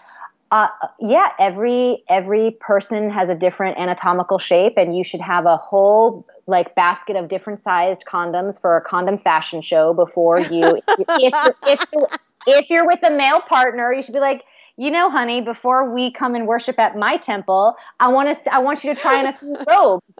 [0.51, 0.67] Uh,
[0.99, 6.25] yeah, every every person has a different anatomical shape, and you should have a whole
[6.47, 11.33] like basket of different sized condoms for a condom fashion show before you if,
[11.65, 14.43] if, if, if you're with a male partner, you should be like,
[14.77, 18.59] you know, honey, before we come and worship at my temple, I want to I
[18.59, 20.15] want you to try on a few robes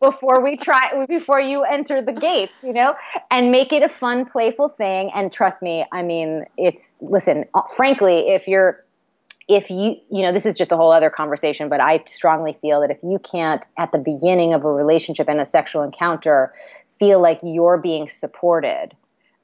[0.00, 2.94] before we try before you enter the gates, you know,
[3.30, 5.10] and make it a fun, playful thing.
[5.14, 8.82] And trust me, I mean, it's listen, uh, frankly, if you're
[9.48, 12.80] if you you know this is just a whole other conversation but i strongly feel
[12.80, 16.52] that if you can't at the beginning of a relationship and a sexual encounter
[16.98, 18.94] feel like you're being supported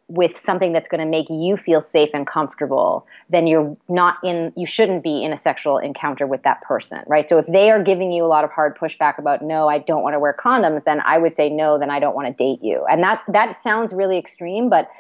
[0.09, 4.53] with something that's going to make you feel safe and comfortable, then you're not in,
[4.55, 7.27] you shouldn't be in a sexual encounter with that person, right?
[7.27, 10.03] So if they are giving you a lot of hard pushback about, no, I don't
[10.03, 12.63] want to wear condoms, then I would say, no, then I don't want to date
[12.63, 12.85] you.
[12.85, 14.91] And that, that sounds really extreme, but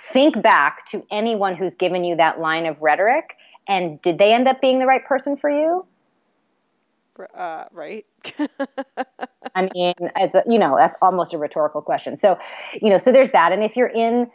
[0.00, 3.35] think back to anyone who's given you that line of rhetoric
[3.68, 5.86] and did they end up being the right person for you?
[7.34, 8.04] Uh, right.
[9.54, 12.16] I mean, as a, you know, that's almost a rhetorical question.
[12.16, 12.38] So,
[12.80, 13.52] you know, so there's that.
[13.52, 14.30] And if you're in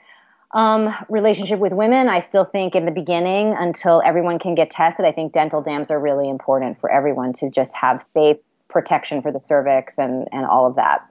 [0.53, 5.05] um, relationship with women, I still think in the beginning, until everyone can get tested,
[5.05, 9.31] I think dental dams are really important for everyone to just have safe protection for
[9.31, 11.07] the cervix and and all of that.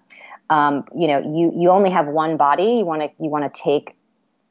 [0.48, 2.78] Um, you know, you you only have one body.
[2.78, 3.94] You want to you want to take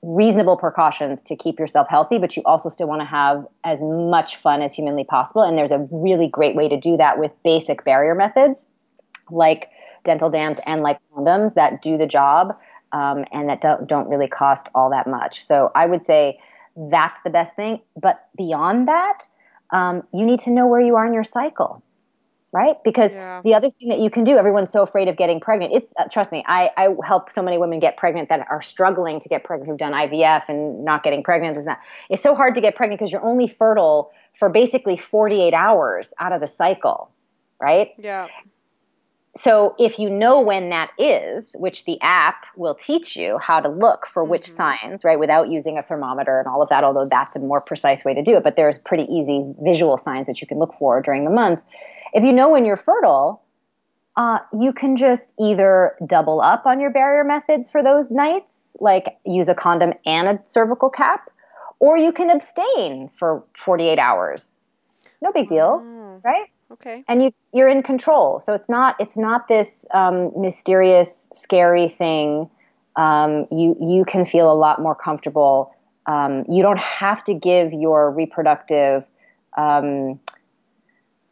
[0.01, 4.37] reasonable precautions to keep yourself healthy, but you also still want to have as much
[4.37, 5.41] fun as humanly possible.
[5.41, 8.67] And there's a really great way to do that with basic barrier methods
[9.31, 9.69] like
[10.03, 12.57] dental dams and like condoms that do the job
[12.91, 15.43] um, and that don't, don't really cost all that much.
[15.43, 16.39] So I would say
[16.75, 17.81] that's the best thing.
[17.95, 19.27] But beyond that,
[19.71, 21.83] um, you need to know where you are in your cycle
[22.51, 22.75] right?
[22.83, 23.41] Because yeah.
[23.43, 25.73] the other thing that you can do, everyone's so afraid of getting pregnant.
[25.73, 29.19] It's uh, trust me, I, I help so many women get pregnant that are struggling
[29.19, 31.57] to get pregnant who've done IVF and not getting pregnant.
[31.57, 31.79] Is that
[32.09, 36.31] it's so hard to get pregnant because you're only fertile for basically 48 hours out
[36.31, 37.11] of the cycle,
[37.59, 37.91] right?
[37.97, 38.27] Yeah.
[39.37, 43.69] So if you know when that is, which the app will teach you how to
[43.69, 44.55] look for which mm-hmm.
[44.55, 48.03] signs, right, without using a thermometer and all of that, although that's a more precise
[48.03, 51.01] way to do it, but there's pretty easy visual signs that you can look for
[51.01, 51.59] during the month
[52.14, 53.41] if you know when you're fertile,
[54.16, 59.18] uh, you can just either double up on your barrier methods for those nights, like
[59.26, 61.30] use a condom and a cervical cap,
[61.80, 64.60] or you can abstain for 48 hours.
[65.22, 66.24] No big deal, mm.
[66.24, 66.47] right?
[66.72, 67.03] Okay.
[67.07, 72.49] And you you're in control, so it's not it's not this um, mysterious, scary thing.
[72.95, 75.74] Um, you you can feel a lot more comfortable.
[76.05, 79.03] Um, you don't have to give your reproductive
[79.57, 80.20] um,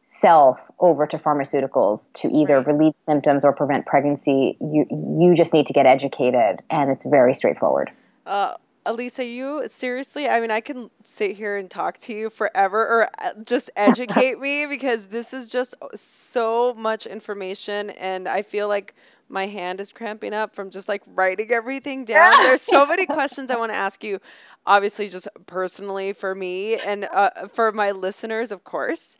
[0.09, 2.67] self over to pharmaceuticals to either right.
[2.67, 4.57] relieve symptoms or prevent pregnancy.
[4.61, 7.91] You you just need to get educated, and it's very straightforward.
[8.25, 8.55] Uh,
[8.85, 10.29] Alisa, you seriously?
[10.29, 14.39] I mean, I can sit here and talk to you forever, or uh, just educate
[14.39, 18.95] me because this is just so much information, and I feel like
[19.29, 22.31] my hand is cramping up from just like writing everything down.
[22.43, 24.19] There's so many questions I want to ask you,
[24.65, 29.17] obviously, just personally for me and uh, for my listeners, of course.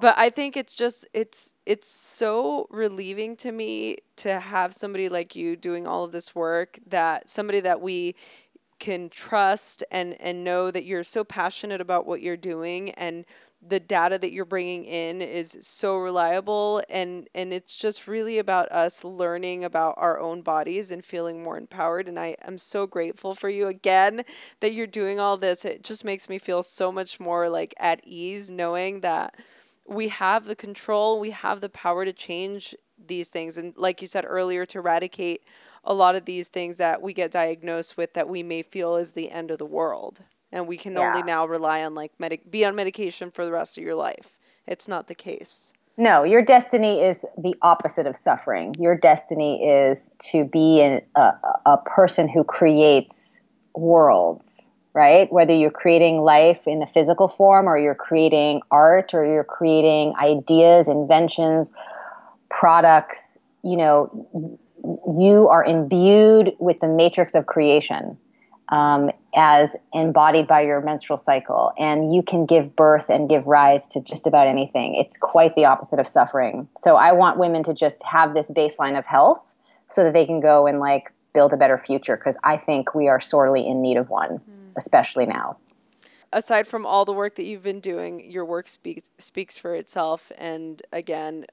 [0.00, 5.34] But I think it's just it's it's so relieving to me to have somebody like
[5.34, 6.78] you doing all of this work.
[6.86, 8.14] That somebody that we
[8.78, 13.24] can trust and and know that you're so passionate about what you're doing and
[13.68, 18.70] the data that you're bringing in is so reliable and and it's just really about
[18.70, 23.34] us learning about our own bodies and feeling more empowered and I am so grateful
[23.34, 24.22] for you again
[24.60, 25.64] that you're doing all this.
[25.64, 29.34] It just makes me feel so much more like at ease knowing that
[29.88, 32.74] we have the control we have the power to change
[33.06, 35.42] these things and like you said earlier to eradicate
[35.84, 39.12] a lot of these things that we get diagnosed with that we may feel is
[39.12, 40.20] the end of the world
[40.52, 41.08] and we can yeah.
[41.08, 44.36] only now rely on like medic be on medication for the rest of your life.
[44.66, 45.72] It's not the case.
[45.98, 48.74] No, your destiny is the opposite of suffering.
[48.78, 51.32] Your destiny is to be an, a,
[51.64, 53.40] a person who creates
[53.74, 55.32] worlds, right?
[55.32, 60.14] Whether you're creating life in the physical form or you're creating art or you're creating
[60.16, 61.72] ideas, inventions,
[62.50, 64.58] products, you know,
[65.18, 68.18] you are imbued with the matrix of creation
[68.68, 71.72] um, as embodied by your menstrual cycle.
[71.78, 74.94] And you can give birth and give rise to just about anything.
[74.96, 76.68] It's quite the opposite of suffering.
[76.78, 79.40] So I want women to just have this baseline of health
[79.90, 83.08] so that they can go and like build a better future because I think we
[83.08, 84.72] are sorely in need of one, mm.
[84.76, 85.58] especially now.
[86.32, 90.32] Aside from all the work that you've been doing, your work speaks speaks for itself.
[90.36, 91.46] And again,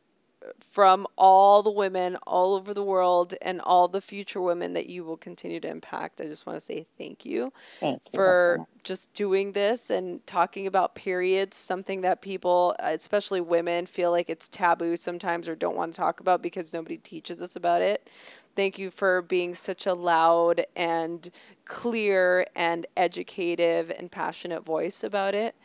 [0.59, 5.03] from all the women all over the world and all the future women that you
[5.03, 6.21] will continue to impact.
[6.21, 8.17] I just want to say thank you, thank you.
[8.17, 14.29] for just doing this and talking about periods, something that people, especially women, feel like
[14.29, 18.09] it's taboo sometimes or don't want to talk about because nobody teaches us about it.
[18.55, 21.31] thank you for being such a loud and
[21.65, 25.55] clear and educative and passionate voice about it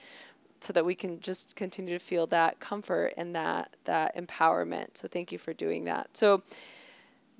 [0.60, 4.96] so that we can just continue to feel that comfort and that that empowerment.
[4.96, 6.16] So thank you for doing that.
[6.16, 6.42] So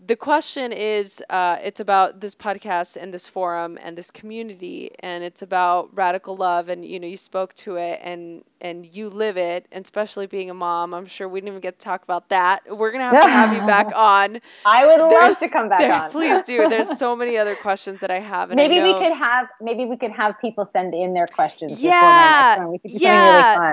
[0.05, 5.25] the question is uh, it's about this podcast and this forum and this community and
[5.25, 9.37] it's about radical love and you know you spoke to it and and you live
[9.37, 12.29] it and especially being a mom i'm sure we didn't even get to talk about
[12.29, 12.61] that.
[12.77, 14.41] We're gonna have to have you back on.
[14.65, 16.11] I would love to come back there, on.
[16.11, 16.69] please do.
[16.69, 19.97] There's so many other questions that i have maybe I we could have maybe we
[19.97, 21.91] could have people send in their questions yeah.
[21.91, 22.59] yeah.
[22.61, 22.81] really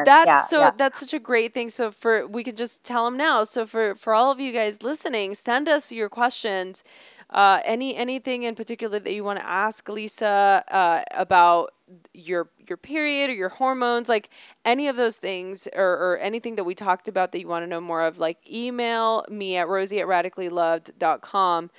[0.05, 0.71] that's yeah, so yeah.
[0.77, 1.69] that's such a great thing.
[1.69, 3.43] So for we could just tell them now.
[3.43, 6.83] So for for all of you guys listening send us your questions
[7.35, 11.71] uh, any anything in particular that you want to ask Lisa uh, about
[12.13, 14.29] your your period or your hormones, like
[14.63, 17.67] any of those things, or, or anything that we talked about that you want to
[17.67, 21.69] know more of, like email me at rosie at radicallyloved.com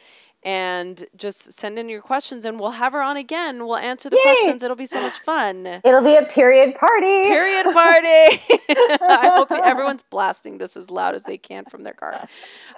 [0.42, 3.66] and just send in your questions and we'll have her on again.
[3.66, 4.22] We'll answer the Yay!
[4.22, 4.62] questions.
[4.62, 5.80] It'll be so much fun.
[5.82, 7.22] It'll be a period party.
[7.24, 8.06] Period party.
[9.00, 12.28] I hope everyone's blasting this as loud as they can from their car.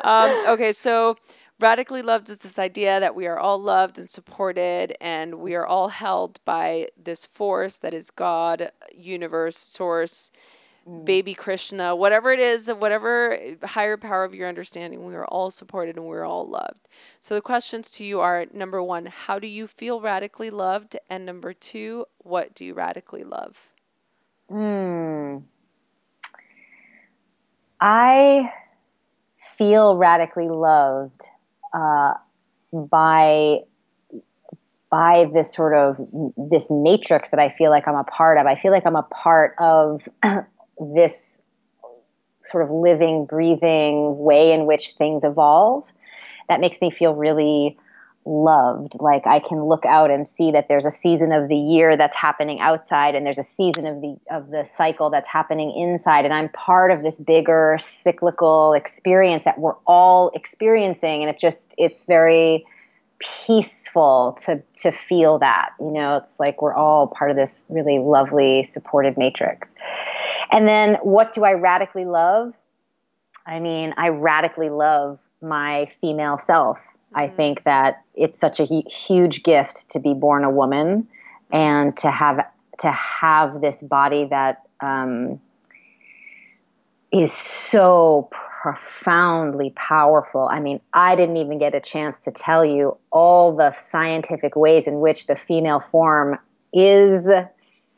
[0.03, 1.16] Um, okay, so
[1.61, 5.66] Radically loved is this idea that we are all loved and supported, and we are
[5.66, 10.30] all held by this force that is God, universe, source,
[10.88, 11.04] mm.
[11.04, 15.96] baby Krishna, whatever it is, whatever higher power of your understanding, we are all supported
[15.96, 16.86] and we're all loved.
[17.18, 20.96] So the questions to you are number one, how do you feel radically loved?
[21.11, 23.66] And number two, what do you radically love?
[24.48, 25.38] Hmm.
[27.80, 28.52] I
[29.56, 31.28] feel radically loved
[31.73, 32.14] uh,
[32.73, 33.61] by
[34.91, 35.97] by this sort of
[36.37, 38.47] this matrix that I feel like I'm a part of.
[38.47, 40.09] I feel like I'm a part of
[40.95, 41.41] this
[42.43, 45.85] sort of living, breathing way in which things evolve.
[46.49, 47.77] That makes me feel really
[48.29, 48.97] loved.
[49.01, 52.16] Like I can look out and see that there's a season of the year that's
[52.16, 56.35] happening outside and there's a season of the of the cycle that's happening inside and
[56.35, 62.05] I'm part of this bigger cyclical experience that we're all experiencing and it just it's
[62.05, 62.66] very
[63.47, 65.70] peaceful to to feel that.
[65.81, 69.72] You know, it's like we're all part of this really lovely supported matrix.
[70.53, 72.55] And then what do I radically love?
[73.47, 76.79] I mean, I radically love my female self
[77.14, 77.36] I mm-hmm.
[77.36, 81.09] think that it's such a huge gift to be born a woman
[81.50, 82.46] and to have
[82.80, 85.40] to have this body that um,
[87.12, 88.28] is so
[88.62, 90.48] profoundly powerful.
[90.50, 94.86] I mean, I didn't even get a chance to tell you all the scientific ways
[94.86, 96.38] in which the female form
[96.72, 97.28] is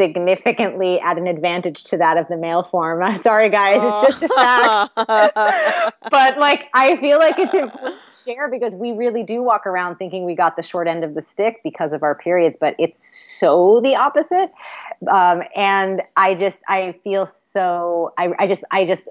[0.01, 3.19] significantly at an advantage to that of the male form.
[3.23, 5.95] Sorry, guys, it's just a fact.
[6.11, 9.97] but like, I feel like it's important to share because we really do walk around
[9.97, 13.07] thinking we got the short end of the stick because of our periods, but it's
[13.39, 14.51] so the opposite.
[15.13, 19.07] Um, and I just, I feel so, I, I just, I just,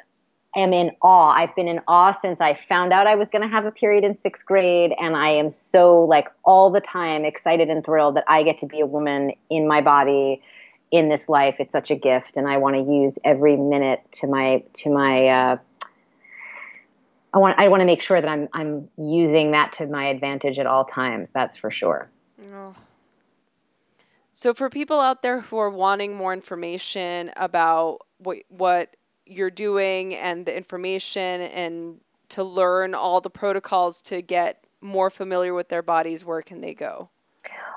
[0.55, 1.29] am in awe.
[1.29, 4.03] I've been in awe since I found out I was going to have a period
[4.03, 4.91] in sixth grade.
[4.99, 8.65] And I am so, like, all the time excited and thrilled that I get to
[8.65, 10.41] be a woman in my body
[10.91, 11.55] in this life.
[11.59, 15.27] It's such a gift, and I want to use every minute to my to my.
[15.27, 15.57] Uh,
[17.33, 20.57] I want I want to make sure that I'm I'm using that to my advantage
[20.59, 21.29] at all times.
[21.29, 22.09] That's for sure.
[22.51, 22.75] Oh.
[24.31, 30.15] So for people out there who are wanting more information about what what you're doing
[30.15, 35.81] and the information and to learn all the protocols to get more familiar with their
[35.81, 37.09] bodies, where can they go?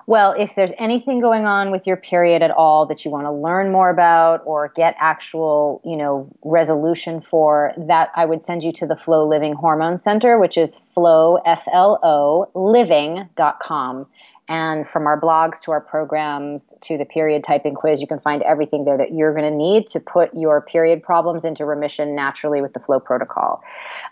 [0.07, 3.33] Well, if there's anything going on with your period at all that you want to
[3.33, 8.73] learn more about or get actual, you know, resolution for, that I would send you
[8.75, 14.07] to the FLO Living Hormone Center, which is flow, F L O, living.com.
[14.49, 18.43] And from our blogs to our programs to the period typing quiz, you can find
[18.43, 22.61] everything there that you're going to need to put your period problems into remission naturally
[22.61, 23.63] with the FLO protocol.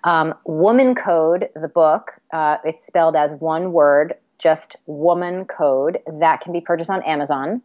[0.04, 6.60] Um, WomanCode, the book, uh, it's spelled as one word, just WomanCode that can be
[6.60, 7.62] purchased on Amazon.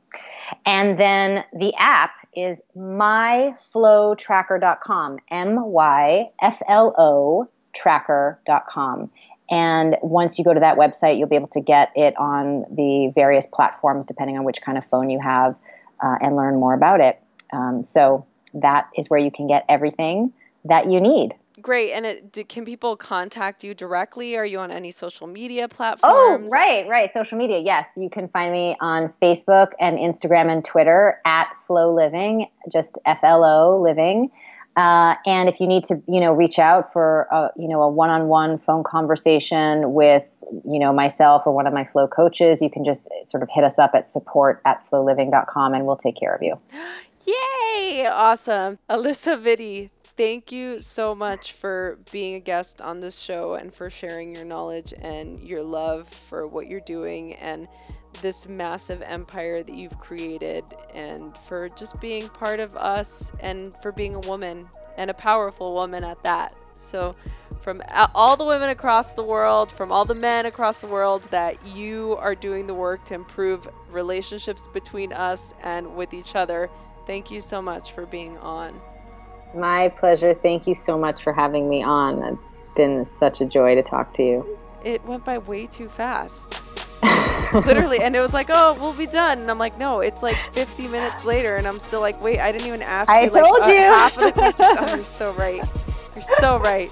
[0.65, 9.09] And then the app is myflotracker.com, M Y F L O tracker.com.
[9.49, 13.11] And once you go to that website, you'll be able to get it on the
[13.13, 15.55] various platforms, depending on which kind of phone you have,
[16.03, 17.21] uh, and learn more about it.
[17.53, 20.33] Um, so that is where you can get everything
[20.65, 21.35] that you need.
[21.61, 21.93] Great.
[21.93, 24.35] And it, do, can people contact you directly?
[24.35, 26.51] Are you on any social media platforms?
[26.51, 27.11] Oh, right, right.
[27.13, 27.59] Social media.
[27.59, 27.87] Yes.
[27.95, 33.19] You can find me on Facebook and Instagram and Twitter at FLO Living, just F
[33.23, 34.31] L O Living.
[34.75, 37.89] Uh, and if you need to, you know, reach out for a, you know a
[37.89, 40.25] one-on-one phone conversation with
[40.63, 43.63] you know, myself or one of my flow coaches, you can just sort of hit
[43.63, 46.59] us up at support at floliving.com and we'll take care of you.
[47.25, 48.07] Yay!
[48.07, 48.77] Awesome.
[48.89, 53.89] Alisa Vitti, thank you so much for being a guest on this show and for
[53.89, 57.67] sharing your knowledge and your love for what you're doing and
[58.21, 60.63] this massive empire that you've created
[60.93, 65.73] and for just being part of us and for being a woman and a powerful
[65.73, 66.55] woman at that.
[66.79, 67.15] So,
[67.61, 67.81] from
[68.13, 72.15] all the women across the world, from all the men across the world, that you
[72.19, 76.69] are doing the work to improve relationships between us and with each other.
[77.07, 78.79] Thank you so much for being on.
[79.55, 80.33] My pleasure.
[80.33, 82.21] Thank you so much for having me on.
[82.23, 84.57] It's been such a joy to talk to you.
[84.83, 86.61] It went by way too fast.
[87.53, 90.37] Literally, and it was like, "Oh, we'll be done," and I'm like, "No, it's like
[90.53, 93.59] 50 minutes later," and I'm still like, "Wait, I didn't even ask I you." told
[93.59, 93.79] like, you.
[93.79, 94.77] Uh, half of the questions.
[94.79, 95.63] oh, you're so right.
[96.13, 96.91] You're so right.